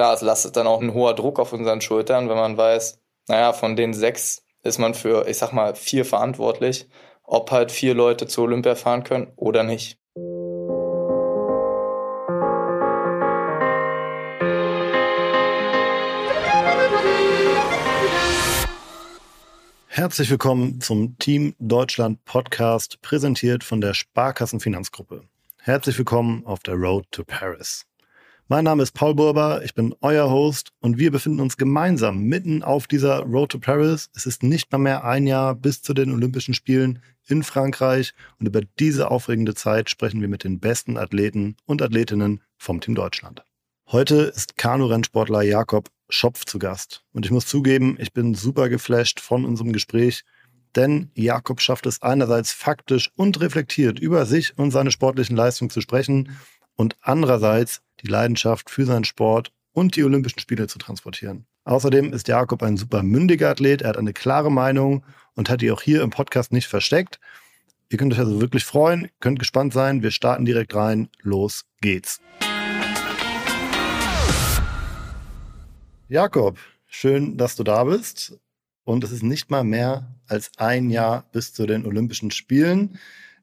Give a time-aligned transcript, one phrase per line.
[0.00, 3.52] klar, es lastet dann auch ein hoher Druck auf unseren Schultern, wenn man weiß, naja,
[3.52, 6.88] von den sechs ist man für, ich sag mal, vier verantwortlich,
[7.22, 9.98] ob halt vier Leute zu Olympia fahren können oder nicht.
[19.88, 25.24] Herzlich willkommen zum Team Deutschland Podcast, präsentiert von der Sparkassenfinanzgruppe.
[25.58, 27.89] Herzlich willkommen auf der Road to Paris.
[28.52, 32.64] Mein Name ist Paul Burber, ich bin euer Host und wir befinden uns gemeinsam mitten
[32.64, 34.10] auf dieser Road to Paris.
[34.12, 38.48] Es ist nicht mal mehr ein Jahr bis zu den Olympischen Spielen in Frankreich und
[38.48, 43.44] über diese aufregende Zeit sprechen wir mit den besten Athleten und Athletinnen vom Team Deutschland.
[43.86, 47.04] Heute ist Kanu-Rennsportler Jakob Schopf zu Gast.
[47.12, 50.24] Und ich muss zugeben, ich bin super geflasht von unserem Gespräch,
[50.74, 55.80] denn Jakob schafft es einerseits faktisch und reflektiert über sich und seine sportlichen Leistungen zu
[55.80, 56.36] sprechen
[56.74, 61.46] und andererseits die Leidenschaft für seinen Sport und die Olympischen Spiele zu transportieren.
[61.64, 65.70] Außerdem ist Jakob ein super mündiger Athlet, er hat eine klare Meinung und hat die
[65.70, 67.20] auch hier im Podcast nicht versteckt.
[67.90, 70.02] Ihr könnt euch also wirklich freuen, könnt gespannt sein.
[70.02, 71.08] Wir starten direkt rein.
[71.22, 72.20] Los geht's.
[76.08, 78.38] Jakob, schön, dass du da bist.
[78.84, 82.98] Und es ist nicht mal mehr als ein Jahr bis zu den Olympischen Spielen.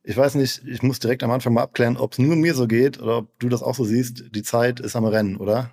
[0.10, 2.66] Ich weiß nicht, ich muss direkt am Anfang mal abklären, ob es nur mir so
[2.66, 4.24] geht oder ob du das auch so siehst.
[4.34, 5.72] Die Zeit ist am Rennen, oder?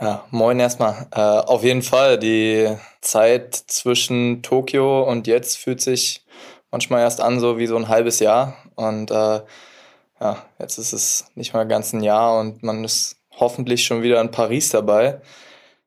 [0.00, 1.08] Ja, moin erstmal.
[1.10, 6.24] Äh, auf jeden Fall, die Zeit zwischen Tokio und jetzt fühlt sich
[6.70, 8.56] manchmal erst an, so wie so ein halbes Jahr.
[8.76, 9.40] Und äh,
[10.20, 14.20] ja, jetzt ist es nicht mal ganz ein Jahr und man ist hoffentlich schon wieder
[14.20, 15.20] in Paris dabei.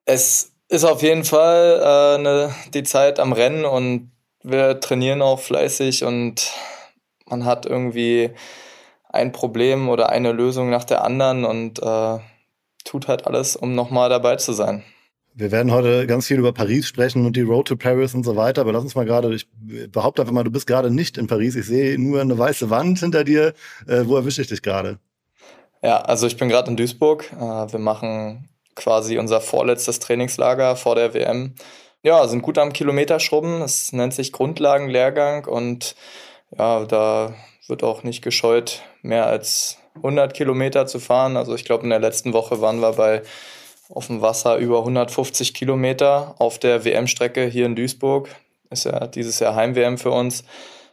[0.04, 4.12] Es ist auf jeden Fall äh, ne, die Zeit am Rennen und
[4.44, 6.52] wir trainieren auch fleißig und
[7.30, 8.32] man hat irgendwie
[9.10, 12.20] ein Problem oder eine Lösung nach der anderen und äh,
[12.86, 14.84] tut halt alles, um nochmal dabei zu sein.
[15.34, 18.36] Wir werden heute ganz viel über Paris sprechen und die Road to Paris und so
[18.36, 19.48] weiter, aber lass uns mal gerade, ich
[19.92, 21.56] behaupte einfach mal, du bist gerade nicht in Paris.
[21.56, 23.54] Ich sehe nur eine weiße Wand hinter dir.
[23.88, 25.00] Äh, wo erwische ich dich gerade?
[25.82, 27.32] Ja, also ich bin gerade in Duisburg.
[27.32, 31.56] Äh, wir machen quasi unser vorletztes Trainingslager vor der WM.
[32.04, 33.62] Ja, sind gut am Kilometerschrubben.
[33.62, 35.96] Es nennt sich Grundlagenlehrgang und
[36.58, 37.34] ja, da
[37.68, 41.38] wird auch nicht gescheut, mehr als 100 Kilometer zu fahren.
[41.38, 43.22] Also ich glaube, in der letzten Woche waren wir bei
[43.90, 48.30] auf dem Wasser über 150 Kilometer auf der WM-Strecke hier in Duisburg.
[48.70, 50.44] Ist ja dieses Jahr Heim-WM für uns.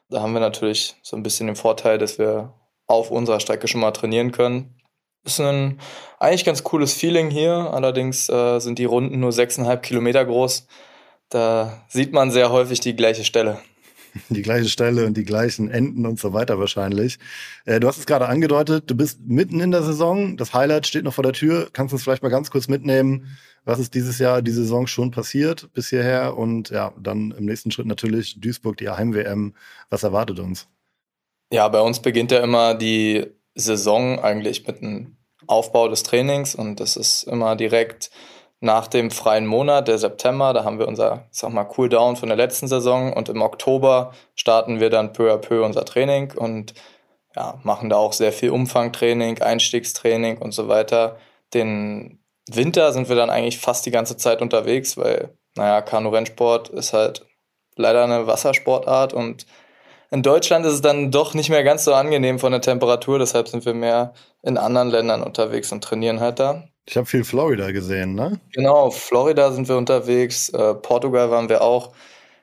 [0.08, 2.54] Da haben wir natürlich so ein bisschen den Vorteil, dass wir
[2.86, 4.80] auf unserer Strecke schon mal trainieren können.
[5.24, 5.80] Ist ein
[6.20, 7.52] eigentlich ganz cooles Feeling hier.
[7.52, 10.66] Allerdings äh, sind die Runden nur 6,5 Kilometer groß.
[11.28, 13.58] Da sieht man sehr häufig die gleiche Stelle.
[14.28, 17.18] Die gleiche Stelle und die gleichen Enden und so weiter wahrscheinlich.
[17.64, 20.36] Äh, du hast es gerade angedeutet, du bist mitten in der Saison.
[20.36, 21.68] Das Highlight steht noch vor der Tür.
[21.72, 23.36] Kannst du uns vielleicht mal ganz kurz mitnehmen?
[23.64, 26.36] Was ist dieses Jahr, die Saison schon passiert bis hierher?
[26.36, 29.54] Und ja, dann im nächsten Schritt natürlich Duisburg, die Heim-WM.
[29.90, 30.68] Was erwartet uns?
[31.52, 35.16] Ja, bei uns beginnt ja immer die Saison eigentlich mit einem
[35.46, 38.10] Aufbau des Trainings und das ist immer direkt
[38.66, 42.28] nach dem freien Monat, der September, da haben wir unser, ich sag mal, Cooldown von
[42.28, 46.74] der letzten Saison und im Oktober starten wir dann peu à peu unser Training und
[47.34, 51.16] ja, machen da auch sehr viel Umfangtraining, Einstiegstraining und so weiter.
[51.54, 52.18] Den
[52.50, 57.24] Winter sind wir dann eigentlich fast die ganze Zeit unterwegs, weil, naja, Kanu-Rennsport ist halt
[57.76, 59.46] leider eine Wassersportart und
[60.10, 63.48] in Deutschland ist es dann doch nicht mehr ganz so angenehm von der Temperatur, deshalb
[63.48, 64.12] sind wir mehr
[64.42, 66.64] in anderen Ländern unterwegs und trainieren halt da.
[66.86, 68.40] Ich habe viel Florida gesehen, ne?
[68.52, 71.92] Genau, Florida sind wir unterwegs, äh, Portugal waren wir auch,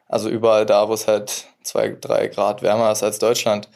[0.07, 3.69] also überall da, wo es halt zwei, drei Grad wärmer ist als Deutschland.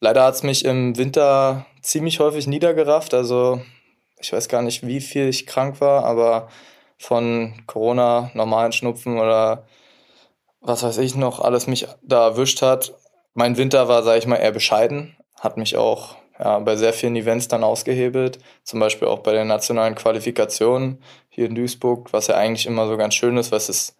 [0.00, 3.62] Leider hat es mich im Winter ziemlich häufig niedergerafft, also
[4.20, 6.48] ich weiß gar nicht, wie viel ich krank war, aber
[6.98, 9.66] von Corona, normalen Schnupfen oder
[10.60, 12.94] was weiß ich noch, alles mich da erwischt hat,
[13.34, 17.16] mein Winter war, sage ich mal, eher bescheiden, hat mich auch ja, bei sehr vielen
[17.16, 22.36] Events dann ausgehebelt, zum Beispiel auch bei den nationalen Qualifikationen hier in Duisburg, was ja
[22.36, 23.96] eigentlich immer so ganz schön ist, was das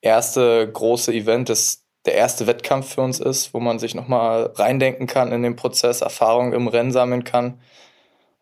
[0.00, 5.06] erste große Event ist, der erste Wettkampf für uns ist, wo man sich nochmal reindenken
[5.06, 7.60] kann in den Prozess, Erfahrung im Rennen sammeln kann.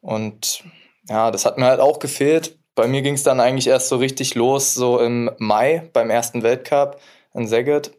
[0.00, 0.62] Und
[1.09, 2.59] ja, das hat mir halt auch gefehlt.
[2.75, 6.43] Bei mir ging es dann eigentlich erst so richtig los, so im Mai beim ersten
[6.43, 7.00] Weltcup
[7.32, 7.93] in Szeged.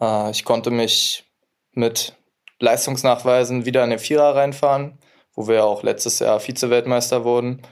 [0.00, 1.24] Äh, ich konnte mich
[1.72, 2.16] mit
[2.64, 4.98] Leistungsnachweisen wieder in den Vierer reinfahren,
[5.34, 7.62] wo wir auch letztes Jahr Vize-Weltmeister wurden.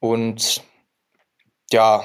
[0.00, 0.62] Und
[1.70, 2.04] ja,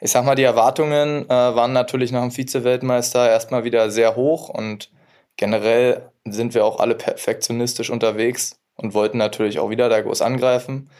[0.00, 4.50] ich sag mal, die Erwartungen äh, waren natürlich nach dem Vize-Weltmeister erstmal wieder sehr hoch
[4.50, 4.90] und
[5.36, 10.90] generell sind wir auch alle perfektionistisch unterwegs und wollten natürlich auch wieder da groß angreifen.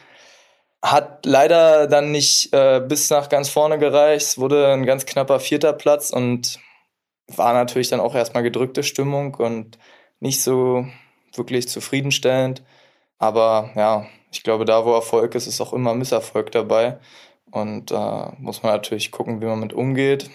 [0.81, 4.25] Hat leider dann nicht äh, bis nach ganz vorne gereicht.
[4.25, 6.59] Es wurde ein ganz knapper vierter Platz und
[7.27, 9.77] war natürlich dann auch erstmal gedrückte Stimmung und
[10.19, 10.85] nicht so
[11.33, 12.63] wirklich zufriedenstellend.
[13.17, 16.99] Aber ja, ich glaube, da wo Erfolg ist, ist auch immer Misserfolg dabei.
[17.51, 20.29] Und da äh, muss man natürlich gucken, wie man mit umgeht.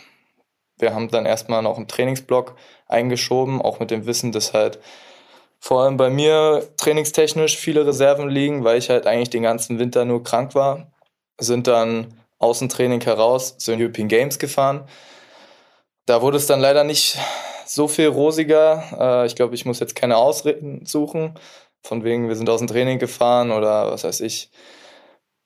[0.78, 2.56] Wir haben dann erstmal noch einen Trainingsblock
[2.88, 4.78] eingeschoben, auch mit dem Wissen, dass halt
[5.58, 10.06] vor allem bei mir trainingstechnisch viele Reserven liegen, weil ich halt eigentlich den ganzen Winter
[10.06, 10.90] nur krank war.
[11.38, 14.88] Sind dann Außentraining heraus zu den European Games gefahren.
[16.10, 17.16] Da wurde es dann leider nicht
[17.64, 18.82] so viel rosiger.
[18.98, 21.38] Äh, ich glaube, ich muss jetzt keine Ausreden suchen.
[21.84, 24.50] Von wegen, wir sind aus dem Training gefahren oder was weiß ich.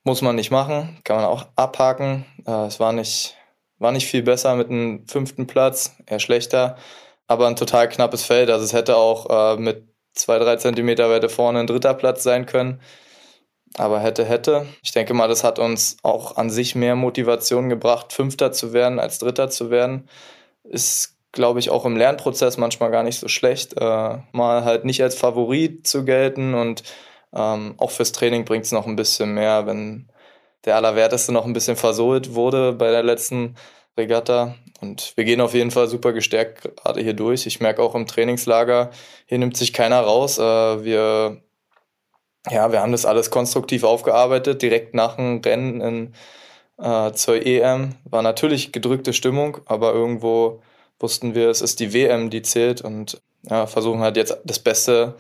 [0.05, 2.25] Muss man nicht machen, kann man auch abhaken.
[2.47, 3.37] Äh, es war nicht,
[3.77, 6.79] war nicht viel besser mit einem fünften Platz, eher schlechter,
[7.27, 8.49] aber ein total knappes Feld.
[8.49, 12.47] Also es hätte auch äh, mit zwei, drei Zentimeter weiter vorne ein dritter Platz sein
[12.47, 12.81] können.
[13.77, 14.67] Aber hätte, hätte.
[14.83, 18.99] Ich denke mal, das hat uns auch an sich mehr Motivation gebracht, Fünfter zu werden
[18.99, 20.09] als Dritter zu werden.
[20.65, 25.03] Ist, glaube ich, auch im Lernprozess manchmal gar nicht so schlecht, äh, mal halt nicht
[25.03, 26.83] als Favorit zu gelten und
[27.35, 30.09] ähm, auch fürs Training bringt es noch ein bisschen mehr, wenn
[30.65, 33.57] der Allerwerteste noch ein bisschen versohlt wurde bei der letzten
[33.97, 34.55] Regatta.
[34.81, 37.47] Und wir gehen auf jeden Fall super gestärkt gerade hier durch.
[37.47, 38.91] Ich merke auch im Trainingslager,
[39.27, 40.39] hier nimmt sich keiner raus.
[40.39, 41.43] Äh, wir,
[42.51, 44.63] ja, wir haben das alles konstruktiv aufgearbeitet.
[44.63, 46.15] Direkt nach dem Rennen in,
[46.79, 50.63] äh, zur EM war natürlich gedrückte Stimmung, aber irgendwo
[50.99, 55.15] wussten wir, es ist die WM, die zählt und ja, versuchen halt jetzt das Beste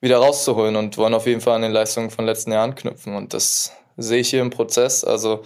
[0.00, 3.14] wieder rauszuholen und wollen auf jeden Fall an den Leistungen von letzten Jahren knüpfen.
[3.14, 5.04] Und das sehe ich hier im Prozess.
[5.04, 5.42] Also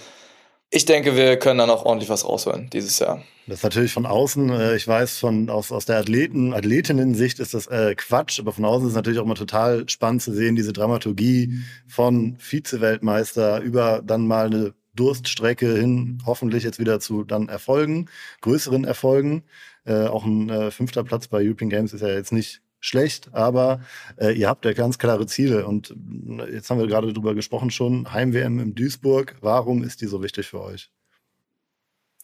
[0.71, 3.23] ich denke, wir können dann auch ordentlich was rausholen dieses Jahr.
[3.47, 7.55] Das ist natürlich von außen, äh, ich weiß, von aus, aus der Athleten, Athletinnen-Sicht ist
[7.55, 10.57] das äh, Quatsch, aber von außen ist es natürlich auch immer total spannend zu sehen,
[10.57, 17.49] diese Dramaturgie von Vize-Weltmeister über dann mal eine Durststrecke hin, hoffentlich jetzt wieder zu dann
[17.49, 18.09] Erfolgen,
[18.41, 19.45] größeren Erfolgen.
[19.85, 23.81] Äh, auch ein äh, fünfter Platz bei European Games ist ja jetzt nicht schlecht, aber
[24.19, 25.67] äh, ihr habt ja ganz klare Ziele.
[25.67, 29.37] Und äh, jetzt haben wir gerade darüber gesprochen schon, Heim-WM in Duisburg.
[29.41, 30.91] Warum ist die so wichtig für euch?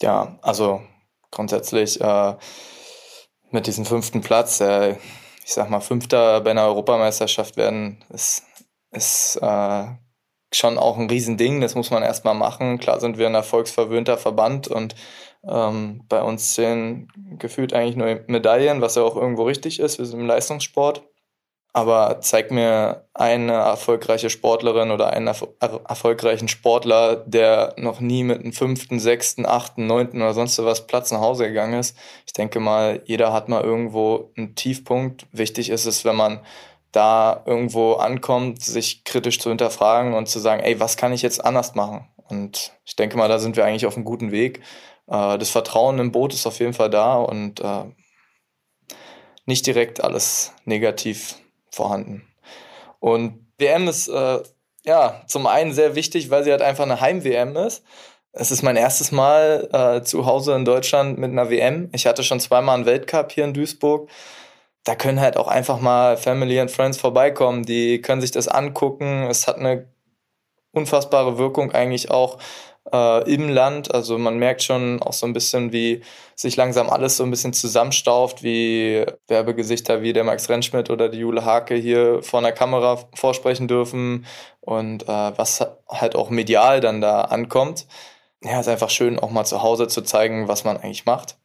[0.01, 0.83] Ja, also
[1.31, 2.35] grundsätzlich äh,
[3.51, 4.97] mit diesem fünften Platz, äh,
[5.45, 8.43] ich sag mal, Fünfter bei einer Europameisterschaft werden, ist,
[8.91, 9.87] ist äh,
[10.53, 11.61] schon auch ein Riesending.
[11.61, 12.79] Das muss man erstmal machen.
[12.79, 14.95] Klar sind wir ein erfolgsverwöhnter Verband und
[15.49, 17.09] ähm, bei uns zählen
[17.39, 19.99] gefühlt eigentlich nur Medaillen, was ja auch irgendwo richtig ist.
[19.99, 21.03] Wir sind im Leistungssport.
[21.75, 28.41] Aber zeig mir eine erfolgreiche Sportlerin oder einen erf erfolgreichen Sportler, der noch nie mit
[28.41, 31.97] einem fünften, sechsten, achten, neunten oder sonst was Platz nach Hause gegangen ist.
[32.27, 35.27] Ich denke mal, jeder hat mal irgendwo einen Tiefpunkt.
[35.33, 36.41] Wichtig ist es, wenn man
[36.93, 41.45] da irgendwo ankommt, sich kritisch zu hinterfragen und zu sagen, ey, was kann ich jetzt
[41.45, 42.09] anders machen?
[42.29, 44.61] Und ich denke mal, da sind wir eigentlich auf einem guten Weg.
[45.07, 47.85] Äh, das Vertrauen im Boot ist auf jeden Fall da und äh,
[49.47, 51.37] nicht direkt alles negativ
[51.71, 52.23] vorhanden.
[53.01, 54.43] Und WM ist äh,
[54.85, 57.83] ja zum einen sehr wichtig, weil sie halt einfach eine Heim-WM ist.
[58.33, 61.91] Es ist mein erstes Mal äh, zu Hause in Deutschland mit einer WM.
[61.93, 64.09] Ich hatte schon zweimal einen Weltcup hier in Duisburg.
[64.85, 67.65] Da können halt auch einfach mal Family and Friends vorbeikommen.
[67.65, 69.27] Die können sich das angucken.
[69.31, 69.89] Es hat eine
[70.73, 72.39] unfassbare Wirkung eigentlich auch
[72.93, 73.95] äh, im Land.
[73.95, 76.03] Also man merkt schon auch so ein bisschen, wie
[76.35, 81.19] sich langsam alles so ein bisschen zusammenstauft, wie Werbegesichter wie der Max Rentschmidt oder die
[81.19, 84.27] Jule Hake hier vor einer Kamera vorsprechen dürfen
[84.61, 87.87] und äh, was halt auch medial dann da ankommt.
[88.43, 91.37] Ja, ist einfach schön, auch mal zu Hause zu zeigen, was man eigentlich macht.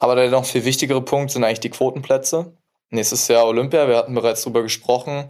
[0.00, 2.52] Aber der noch viel wichtigere Punkt sind eigentlich die Quotenplätze.
[2.88, 5.26] Nächstes Jahr Olympia, wir hatten bereits drüber gesprochen.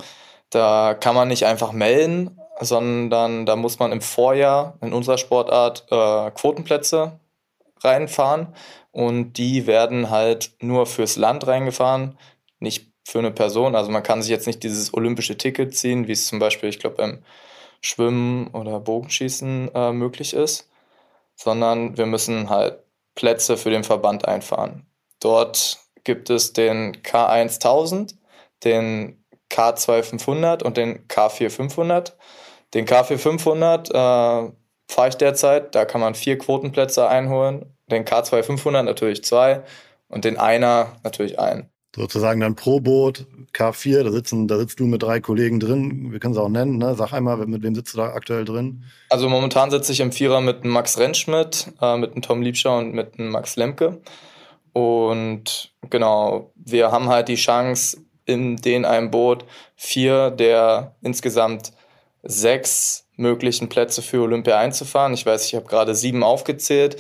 [0.49, 5.87] Da kann man nicht einfach melden, sondern da muss man im Vorjahr in unserer Sportart
[5.91, 7.21] äh, Quotenplätze
[7.83, 8.55] reinfahren
[8.93, 12.19] und die werden halt nur fürs Land reingefahren,
[12.59, 13.75] nicht für eine Person.
[13.75, 16.79] Also man kann sich jetzt nicht dieses olympische Ticket ziehen, wie es zum Beispiel, ich
[16.79, 17.23] glaube, beim
[17.81, 20.69] Schwimmen oder Bogenschießen äh, möglich ist,
[21.35, 22.79] sondern wir müssen halt
[23.21, 24.87] Plätze für den Verband einfahren.
[25.21, 28.15] Dort gibt es den K1000,
[28.65, 32.13] den K2500 und den K4500.
[32.73, 34.53] Den K4500 äh,
[34.89, 35.75] fahre ich derzeit.
[35.75, 37.77] Da kann man vier Quotenplätze einholen.
[37.91, 39.65] Den K2500 natürlich zwei
[40.09, 41.70] und den Einer natürlich einen.
[41.95, 46.13] Sozusagen dann pro Boot K4, da sitzen, da sitzt du mit drei Kollegen drin.
[46.13, 46.95] Wir können sie auch nennen, ne?
[46.95, 48.85] Sag einmal, mit wem sitzt du da aktuell drin?
[49.09, 52.95] Also momentan sitze ich im Vierer mit Max Rentschmidt, äh, mit dem Tom Liebscher und
[52.95, 54.01] mit dem Max Lemke.
[54.73, 59.45] Und genau, wir haben halt die Chance, in den einem Boot
[59.75, 61.73] vier der insgesamt
[62.23, 65.15] sechs möglichen Plätze für Olympia einzufahren.
[65.15, 66.97] Ich weiß, ich habe gerade sieben aufgezählt.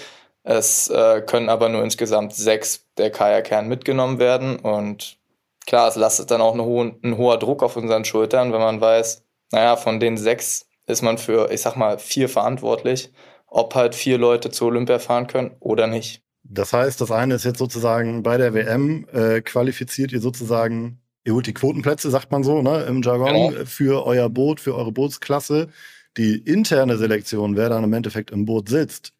[0.50, 4.56] Es äh, können aber nur insgesamt sechs der Kajakern mitgenommen werden.
[4.56, 5.16] Und
[5.64, 9.22] klar, es lastet dann auch hohe, ein hoher Druck auf unseren Schultern, wenn man weiß,
[9.52, 13.12] naja, von den sechs ist man für, ich sag mal, vier verantwortlich,
[13.46, 16.24] ob halt vier Leute zu Olympia fahren können oder nicht.
[16.42, 21.32] Das heißt, das eine ist jetzt sozusagen bei der WM äh, qualifiziert ihr sozusagen, ihr
[21.32, 23.64] holt die Quotenplätze, sagt man so, ne, im Jargon, genau.
[23.66, 25.68] für euer Boot, für eure Bootsklasse.
[26.16, 29.12] Die interne Selektion, wer dann im Endeffekt im Boot sitzt,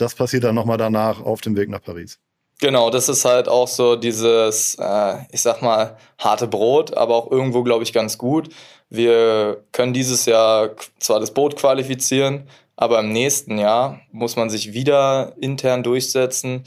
[0.00, 2.18] das passiert dann nochmal danach auf dem Weg nach Paris.
[2.60, 7.30] Genau, das ist halt auch so dieses, äh, ich sag mal, harte Brot, aber auch
[7.30, 8.50] irgendwo, glaube ich, ganz gut.
[8.90, 14.74] Wir können dieses Jahr zwar das Boot qualifizieren, aber im nächsten Jahr muss man sich
[14.74, 16.64] wieder intern durchsetzen.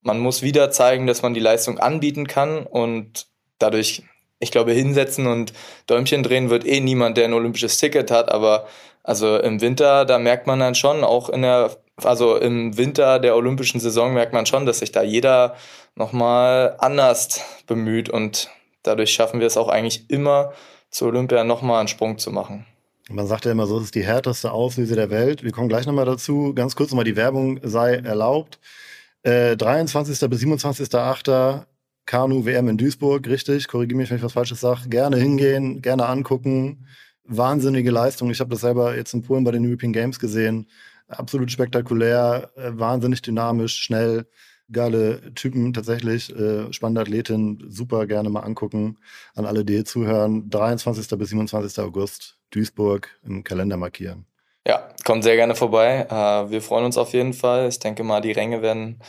[0.00, 3.26] Man muss wieder zeigen, dass man die Leistung anbieten kann und
[3.58, 4.02] dadurch,
[4.38, 5.52] ich glaube, hinsetzen und
[5.88, 8.66] Däumchen drehen wird eh niemand, der ein olympisches Ticket hat, aber
[9.02, 13.36] also im Winter, da merkt man dann schon, auch in der also im Winter der
[13.36, 15.56] olympischen Saison merkt man schon, dass sich da jeder
[15.94, 18.48] nochmal anders bemüht und
[18.82, 20.52] dadurch schaffen wir es auch eigentlich immer,
[20.90, 22.66] zu Olympia nochmal einen Sprung zu machen.
[23.10, 25.42] Man sagt ja immer so, es ist die härteste Auslese der Welt.
[25.42, 26.52] Wir kommen gleich nochmal dazu.
[26.54, 28.58] Ganz kurz nochmal, die Werbung sei erlaubt.
[29.22, 30.28] Äh, 23.
[30.30, 31.64] bis 27.8.
[32.06, 33.68] Kanu WM in Duisburg, richtig.
[33.68, 34.88] Korrigiere mich, wenn ich was Falsches sage.
[34.88, 36.86] Gerne hingehen, gerne angucken.
[37.24, 38.30] Wahnsinnige Leistung.
[38.30, 40.66] Ich habe das selber jetzt in Polen bei den European Games gesehen
[41.18, 44.26] absolut spektakulär, äh, wahnsinnig dynamisch, schnell,
[44.70, 48.98] geile Typen tatsächlich, äh, spannende Athletin, super gerne mal angucken,
[49.34, 50.48] an alle, die hier zuhören.
[50.50, 51.18] 23.
[51.18, 51.78] bis 27.
[51.84, 54.26] August, Duisburg im Kalender markieren.
[54.66, 56.06] Ja, kommt sehr gerne vorbei.
[56.08, 57.68] Äh, wir freuen uns auf jeden Fall.
[57.68, 59.00] Ich denke mal, die Ränge werden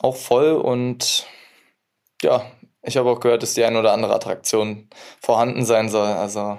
[0.00, 1.26] auch voll und
[2.22, 2.46] ja,
[2.82, 4.88] ich habe auch gehört, dass die eine oder andere Attraktion
[5.20, 6.08] vorhanden sein soll.
[6.08, 6.58] Also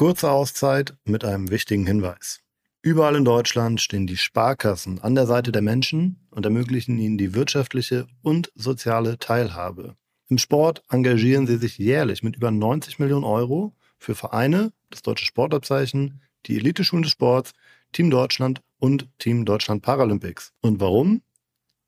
[0.00, 2.40] Kurze Auszeit mit einem wichtigen Hinweis.
[2.80, 7.34] Überall in Deutschland stehen die Sparkassen an der Seite der Menschen und ermöglichen ihnen die
[7.34, 9.96] wirtschaftliche und soziale Teilhabe.
[10.28, 15.26] Im Sport engagieren sie sich jährlich mit über 90 Millionen Euro für Vereine, das deutsche
[15.26, 17.52] Sportabzeichen, die Eliteschulen des Sports,
[17.92, 20.54] Team Deutschland und Team Deutschland Paralympics.
[20.62, 21.20] Und warum?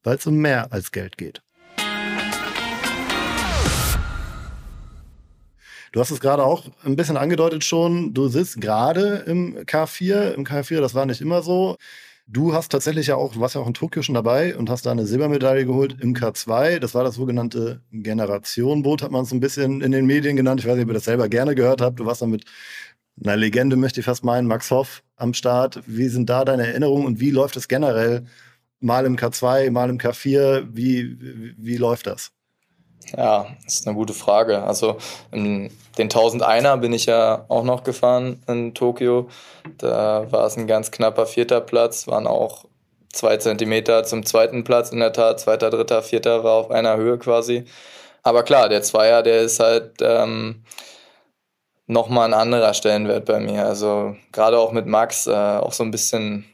[0.02, 1.41] Weil es um mehr als Geld geht.
[5.92, 8.14] Du hast es gerade auch ein bisschen angedeutet schon.
[8.14, 10.32] Du sitzt gerade im K4.
[10.32, 11.76] Im K4, das war nicht immer so.
[12.26, 14.90] Du hast tatsächlich ja auch, warst ja auch in Tokio schon dabei und hast da
[14.90, 16.78] eine Silbermedaille geholt im K2.
[16.78, 20.60] Das war das sogenannte Generationenboot, hat man es ein bisschen in den Medien genannt.
[20.60, 22.00] Ich weiß nicht, ob ihr das selber gerne gehört habt.
[22.00, 22.46] Du warst da mit
[23.22, 25.82] einer Legende, möchte ich fast meinen, Max Hoff am Start.
[25.86, 28.24] Wie sind da deine Erinnerungen und wie läuft es generell?
[28.80, 30.68] Mal im K2, mal im K4.
[30.72, 32.32] Wie, wie, wie läuft das?
[33.16, 34.62] Ja, das ist eine gute Frage.
[34.62, 34.96] Also
[35.32, 39.28] den 1001er bin ich ja auch noch gefahren in Tokio.
[39.78, 42.64] Da war es ein ganz knapper vierter Platz, waren auch
[43.12, 45.40] zwei Zentimeter zum zweiten Platz in der Tat.
[45.40, 47.64] Zweiter, dritter, vierter war auf einer Höhe quasi.
[48.22, 50.64] Aber klar, der Zweier, der ist halt ähm,
[51.86, 53.66] nochmal ein anderer Stellenwert bei mir.
[53.66, 56.44] Also gerade auch mit Max, äh, auch so ein bisschen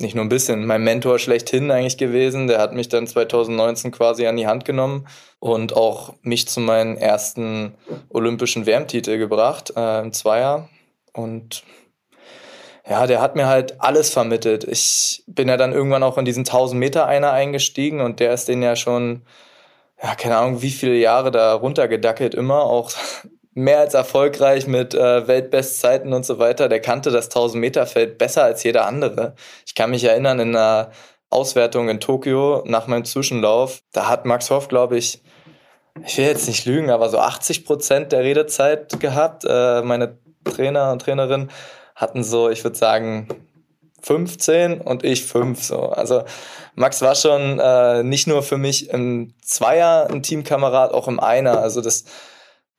[0.00, 2.46] nicht nur ein bisschen, mein Mentor schlechthin eigentlich gewesen.
[2.46, 5.06] Der hat mich dann 2019 quasi an die Hand genommen
[5.40, 7.74] und auch mich zu meinen ersten
[8.08, 10.68] olympischen WM-Titel gebracht äh, im Zweier.
[11.12, 11.64] Und
[12.88, 14.64] ja, der hat mir halt alles vermittelt.
[14.64, 18.48] Ich bin ja dann irgendwann auch in diesen 1000 Meter einer eingestiegen und der ist
[18.48, 19.22] den ja schon,
[20.02, 22.92] ja, keine Ahnung, wie viele Jahre da runtergedackelt immer, auch
[23.58, 26.68] mehr als erfolgreich mit äh, Weltbestzeiten und so weiter.
[26.68, 29.34] Der kannte das 1000-Meter-Feld besser als jeder andere.
[29.66, 30.92] Ich kann mich erinnern, in einer
[31.28, 35.20] Auswertung in Tokio nach meinem Zwischenlauf, da hat Max Hoff, glaube ich,
[36.06, 39.44] ich will jetzt nicht lügen, aber so 80 Prozent der Redezeit gehabt.
[39.44, 41.50] Äh, meine Trainer und Trainerin
[41.96, 43.26] hatten so, ich würde sagen,
[44.02, 45.60] 15 und ich 5.
[45.60, 45.88] So.
[45.88, 46.22] Also
[46.76, 51.58] Max war schon äh, nicht nur für mich im Zweier ein Teamkamerad, auch im Einer.
[51.60, 52.04] Also das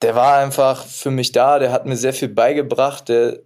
[0.02, 3.40] der war einfach für mich da, der hat mir sehr viel beigebracht, der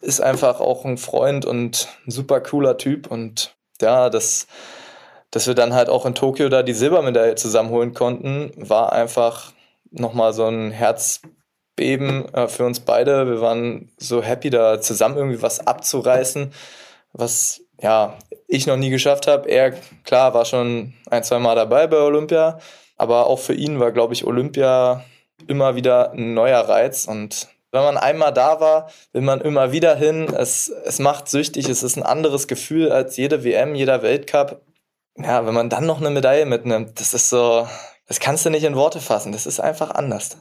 [0.00, 4.46] ist einfach auch ein Freund und ein super cooler Typ und ja, das,
[5.30, 9.52] dass wir dann halt auch in Tokio da die Silbermedaille zusammenholen konnten, war einfach
[9.90, 13.26] nochmal so ein Herzbeben äh, für uns beide.
[13.26, 16.52] Wir waren so happy, da zusammen irgendwie was abzureißen,
[17.12, 19.48] was ja ich noch nie geschafft habe.
[19.48, 19.72] Er,
[20.04, 22.58] klar, war schon ein, zwei Mal dabei bei Olympia,
[22.96, 25.04] aber auch für ihn war, glaube ich, Olympia
[25.48, 29.94] immer wieder ein neuer Reiz und wenn man einmal da war, will man immer wieder
[29.94, 30.28] hin.
[30.34, 34.62] Es, es macht süchtig, es ist ein anderes Gefühl als jede WM, jeder Weltcup.
[35.16, 37.68] Ja, wenn man dann noch eine Medaille mitnimmt, das ist so,
[38.06, 40.36] das kannst du nicht in Worte fassen, das ist einfach anders.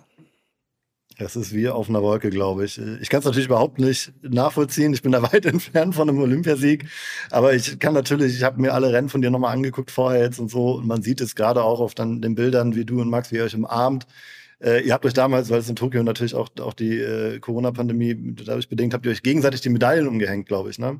[1.20, 2.79] Das ist wie auf einer Wolke, glaube ich.
[3.01, 4.94] Ich kann es natürlich überhaupt nicht nachvollziehen.
[4.94, 6.86] Ich bin da weit entfernt von einem Olympiasieg.
[7.29, 10.39] Aber ich kann natürlich, ich habe mir alle Rennen von dir nochmal angeguckt vorher jetzt
[10.39, 10.75] und so.
[10.75, 13.36] Und man sieht es gerade auch auf dann den Bildern, wie du und Max, wie
[13.36, 14.08] ihr euch umarmt.
[14.62, 18.36] Äh, ihr habt euch damals, weil es in Tokio natürlich auch, auch die äh, Corona-Pandemie
[18.46, 20.80] dadurch bedingt, habt ihr euch gegenseitig die Medaillen umgehängt, glaube ich.
[20.80, 21.00] Ne?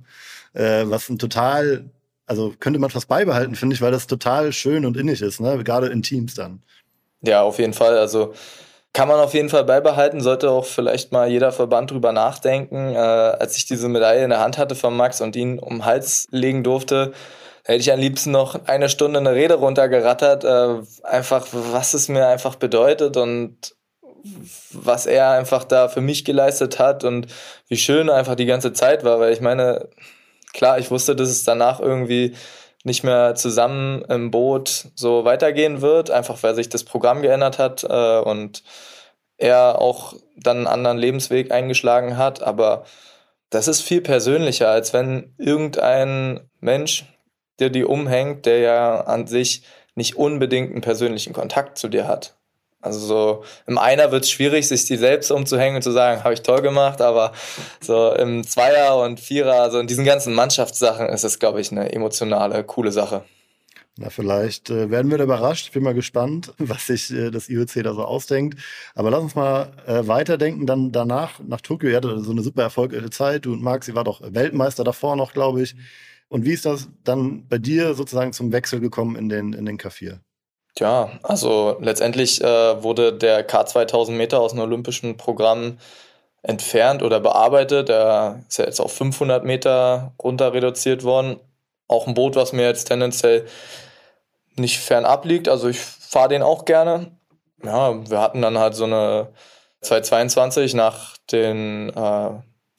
[0.54, 1.89] Äh, was ein total,
[2.25, 5.62] also könnte man fast beibehalten, finde ich, weil das total schön und innig ist, ne?
[5.63, 6.62] gerade in Teams dann.
[7.22, 7.98] Ja, auf jeden Fall.
[7.98, 8.34] Also
[8.94, 12.96] kann man auf jeden Fall beibehalten, sollte auch vielleicht mal jeder Verband drüber nachdenken.
[12.96, 15.86] Äh, als ich diese Medaille in der Hand hatte von Max und ihn um den
[15.86, 17.13] Hals legen durfte,
[17.63, 22.28] hätte ich am liebsten noch eine Stunde eine Rede runtergerattert, äh, einfach was es mir
[22.28, 23.75] einfach bedeutet und
[24.74, 27.28] was er einfach da für mich geleistet hat und
[27.68, 29.88] wie schön einfach die ganze Zeit war, weil ich meine,
[30.54, 32.36] klar, ich wusste, dass es danach irgendwie
[32.84, 37.84] nicht mehr zusammen im Boot so weitergehen wird, einfach weil sich das Programm geändert hat
[37.84, 38.63] äh, und
[39.38, 42.42] er auch dann einen anderen Lebensweg eingeschlagen hat.
[42.42, 42.86] Aber
[43.50, 47.06] das ist viel persönlicher, als wenn irgendein Mensch,
[47.60, 49.63] der die umhängt, der ja an sich
[49.96, 52.36] nicht unbedingt einen persönlichen Kontakt zu dir hat.
[52.82, 56.34] Also so im Einer wird es schwierig, sich die selbst umzuhängen und zu sagen, habe
[56.34, 57.34] ich toll gemacht, aber
[57.82, 61.92] so im Zweier und Vierer, also in diesen ganzen Mannschaftssachen ist es, glaube ich, eine
[61.92, 63.24] emotionale, coole Sache.
[64.01, 65.66] Na, vielleicht äh, werden wir da überrascht.
[65.66, 68.58] Ich bin mal gespannt, was sich äh, das IOC da so ausdenkt.
[68.96, 70.66] Aber lass uns mal äh, weiterdenken.
[70.66, 73.44] Dann danach, nach Tokio, ihr hattet so eine super erfolgreiche Zeit.
[73.44, 75.75] Du und Max, ihr war doch Weltmeister davor noch, glaube ich.
[76.29, 79.77] Und wie ist das dann bei dir sozusagen zum Wechsel gekommen in den, in den
[79.77, 80.19] K4?
[80.77, 85.77] Ja, also letztendlich äh, wurde der K 2000 Meter aus dem olympischen Programm
[86.41, 87.89] entfernt oder bearbeitet.
[87.89, 91.39] Er ist ja jetzt auf 500 Meter runter reduziert worden.
[91.88, 93.45] Auch ein Boot, was mir jetzt tendenziell
[94.55, 95.50] nicht fernab liegt.
[95.50, 97.12] Also ich fahre den auch gerne.
[97.63, 99.29] Ja, wir hatten dann halt so eine
[99.81, 102.29] 222 nach den äh,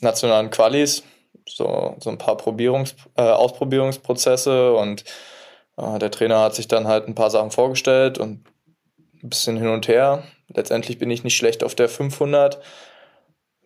[0.01, 1.03] nationalen Qualis,
[1.51, 5.05] so, so ein paar Probierungs, äh, Ausprobierungsprozesse und
[5.77, 8.45] äh, der Trainer hat sich dann halt ein paar Sachen vorgestellt und
[9.23, 10.23] ein bisschen hin und her.
[10.49, 12.61] Letztendlich bin ich nicht schlecht auf der 500.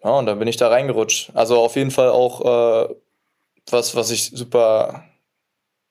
[0.02, 1.30] Ja, und dann bin ich da reingerutscht.
[1.34, 2.94] Also auf jeden Fall auch äh,
[3.70, 5.04] was, was ich super,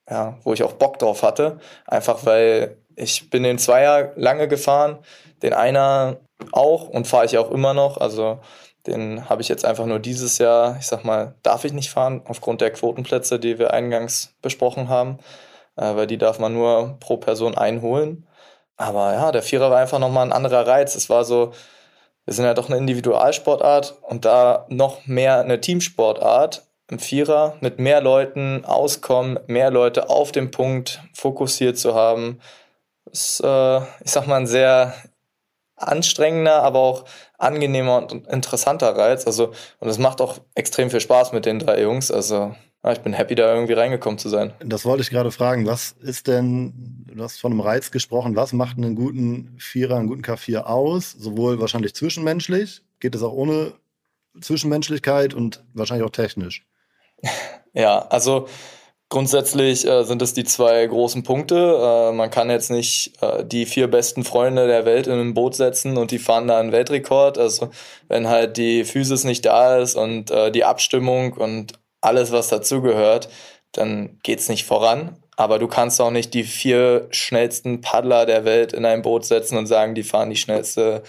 [0.10, 1.60] ja, wo ich auch Bock drauf hatte.
[1.86, 5.00] Einfach weil ich bin den Zweier lange gefahren,
[5.42, 6.18] den Einer
[6.52, 7.98] auch und fahre ich auch immer noch.
[7.98, 8.40] Also
[8.88, 12.22] den habe ich jetzt einfach nur dieses Jahr, ich sag mal, darf ich nicht fahren,
[12.26, 15.20] aufgrund der Quotenplätze, die wir eingangs besprochen haben
[15.76, 18.28] äh, weil die darf man nur pro Person einholen.
[18.78, 20.96] Aber ja, der Vierer war einfach nochmal ein anderer Reiz.
[20.96, 21.54] Es war so,
[22.26, 26.64] wir sind ja doch eine Individualsportart und da noch mehr eine Teamsportart.
[26.90, 32.40] Im Vierer mit mehr Leuten auskommen, mehr Leute auf dem Punkt fokussiert zu haben,
[33.12, 34.94] ist, äh, ich sag mal, ein sehr
[35.88, 37.06] anstrengender, aber auch
[37.38, 39.26] angenehmer und interessanter Reiz.
[39.26, 42.12] Also, und es macht auch extrem viel Spaß mit den drei Jungs.
[42.12, 42.56] Also,
[42.92, 44.54] ich bin happy, da irgendwie reingekommen zu sein.
[44.60, 45.66] Das wollte ich gerade fragen.
[45.66, 50.08] Was ist denn, du hast von einem Reiz gesprochen, was macht einen guten Vierer, einen
[50.08, 51.12] guten K4 aus?
[51.12, 53.74] Sowohl wahrscheinlich zwischenmenschlich, geht es auch ohne
[54.42, 56.66] Zwischenmenschlichkeit und wahrscheinlich auch technisch.
[57.76, 58.48] Ja, also
[59.14, 61.56] grundsätzlich äh, sind es die zwei großen Punkte.
[61.56, 65.54] Äh, man kann jetzt nicht äh, die vier besten Freunde der Welt in ein Boot
[65.54, 67.38] setzen und die fahren da einen Weltrekord.
[67.38, 67.70] Also
[68.08, 73.30] wenn halt die Physis nicht da ist und äh, die Abstimmung und alles, was dazugehört,
[73.72, 75.18] dann geht's nicht voran.
[75.38, 79.60] Aber du kannst auch nicht die vier schnellsten Paddler der Welt in ein Boot setzen
[79.60, 81.04] und sagen, die fahren die schnellste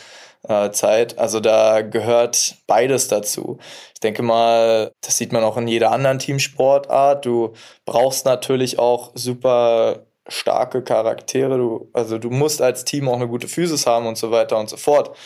[0.49, 1.19] äh, Zeit.
[1.19, 3.59] Also da gehört beides dazu.
[3.95, 7.25] Ich denke mal, das sieht man auch in jeder anderen Teamsportart.
[7.27, 7.53] Du
[7.85, 11.59] brauchst natürlich auch super starke Charaktere.
[11.59, 14.69] Du, also du musst als Team auch eine gute Physis haben und so weiter und
[14.69, 15.17] so fort.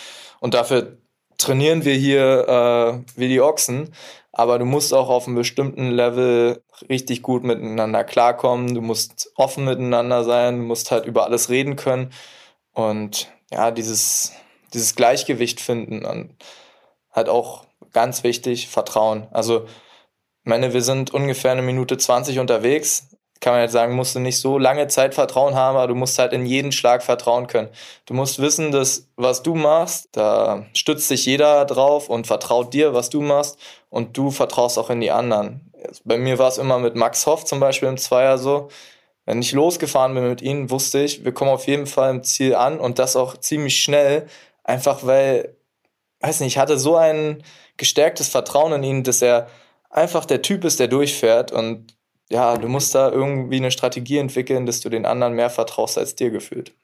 [0.41, 0.99] Und dafür
[1.39, 3.93] trainieren wir hier äh, wie die Ochsen
[4.39, 8.73] aber du musst auch auf einem bestimmten Level richtig gut miteinander klarkommen.
[8.73, 12.13] Du musst offen miteinander sein, du musst halt über alles reden können
[12.73, 14.33] und ja, dieses,
[14.75, 16.35] dieses Gleichgewicht finden und
[17.13, 19.27] halt auch ganz wichtig, Vertrauen.
[19.31, 23.09] Also, ich meine, wir sind ungefähr eine Minute 20 unterwegs
[23.41, 26.19] kann man jetzt sagen, musst du nicht so lange Zeit Vertrauen haben, aber du musst
[26.19, 27.69] halt in jeden Schlag vertrauen können.
[28.07, 32.95] Du musst wissen, dass was du machst, da stützt sich jeder drauf und vertraut dir,
[32.95, 33.59] was du machst
[33.91, 35.73] und du vertraust auch in die anderen.
[36.05, 38.69] Bei mir war es immer mit Max Hoff zum Beispiel im Zweier so.
[39.25, 42.55] Wenn ich losgefahren bin mit ihm, wusste ich, wir kommen auf jeden Fall im Ziel
[42.55, 44.27] an und das auch ziemlich schnell,
[44.69, 45.57] einfach weil,
[46.21, 47.43] weiß nicht, ich hatte so ein
[47.77, 49.49] gestärktes Vertrauen in ihn, dass er
[49.91, 51.97] einfach der Typ ist, der durchfährt und
[52.31, 56.15] ja, du musst da irgendwie eine Strategie entwickeln, dass du den anderen mehr vertraust als
[56.15, 56.75] dir gefühlt.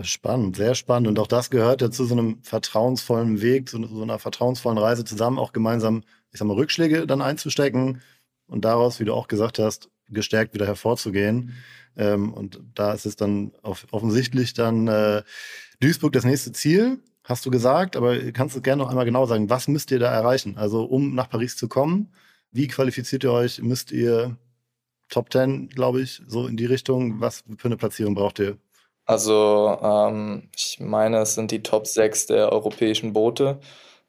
[0.00, 1.06] Spannend, sehr spannend.
[1.06, 5.04] Und auch das gehört ja zu so einem vertrauensvollen Weg, zu so einer vertrauensvollen Reise
[5.04, 8.00] zusammen, auch gemeinsam, ich sag mal, Rückschläge dann einzustecken
[8.46, 11.54] und daraus, wie du auch gesagt hast, gestärkt wieder hervorzugehen.
[11.96, 15.22] Ähm, und da ist es dann offensichtlich dann äh,
[15.80, 19.50] Duisburg das nächste Ziel, hast du gesagt, aber kannst du gerne noch einmal genau sagen,
[19.50, 20.56] was müsst ihr da erreichen?
[20.56, 22.12] Also um nach Paris zu kommen,
[22.52, 23.60] wie qualifiziert ihr euch?
[23.60, 24.36] Müsst ihr
[25.08, 27.20] Top 10, glaube ich, so in die Richtung?
[27.20, 28.58] Was für eine Platzierung braucht ihr?
[29.06, 33.58] Also ähm, ich meine, es sind die Top 6 der europäischen Boote.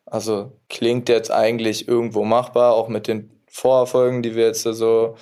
[0.06, 5.15] Also klingt jetzt eigentlich irgendwo machbar, auch mit den Vorerfolgen, die wir jetzt so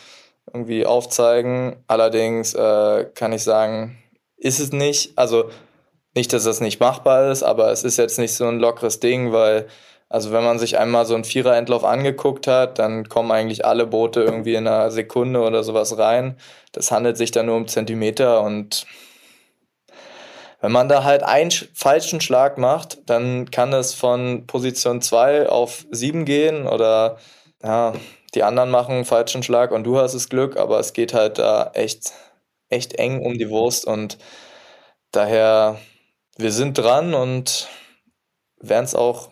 [0.52, 1.78] irgendwie aufzeigen.
[1.88, 3.98] Allerdings äh, kann ich sagen,
[4.38, 5.18] ist es nicht.
[5.18, 5.50] Also
[6.16, 9.32] nicht, dass es nicht machbar ist, aber es ist jetzt nicht so ein lockeres Ding,
[9.32, 9.68] weil
[10.10, 14.22] also wenn man sich einmal so einen Vierer-Endlauf angeguckt hat, dann kommen eigentlich alle Boote
[14.22, 16.38] irgendwie in einer Sekunde oder sowas rein.
[16.72, 18.86] Das handelt sich dann nur um Zentimeter und
[20.64, 25.86] wenn man da halt einen falschen Schlag macht, dann kann es von Position 2 auf
[25.92, 27.18] 7 gehen oder
[27.62, 27.94] ja,
[28.34, 31.38] die anderen machen einen falschen Schlag und du hast das Glück, aber es geht halt
[31.38, 32.14] da echt,
[32.70, 34.18] echt eng um die Wurst und
[35.12, 35.80] daher,
[36.38, 37.70] wir sind dran und
[38.58, 39.32] werden es auch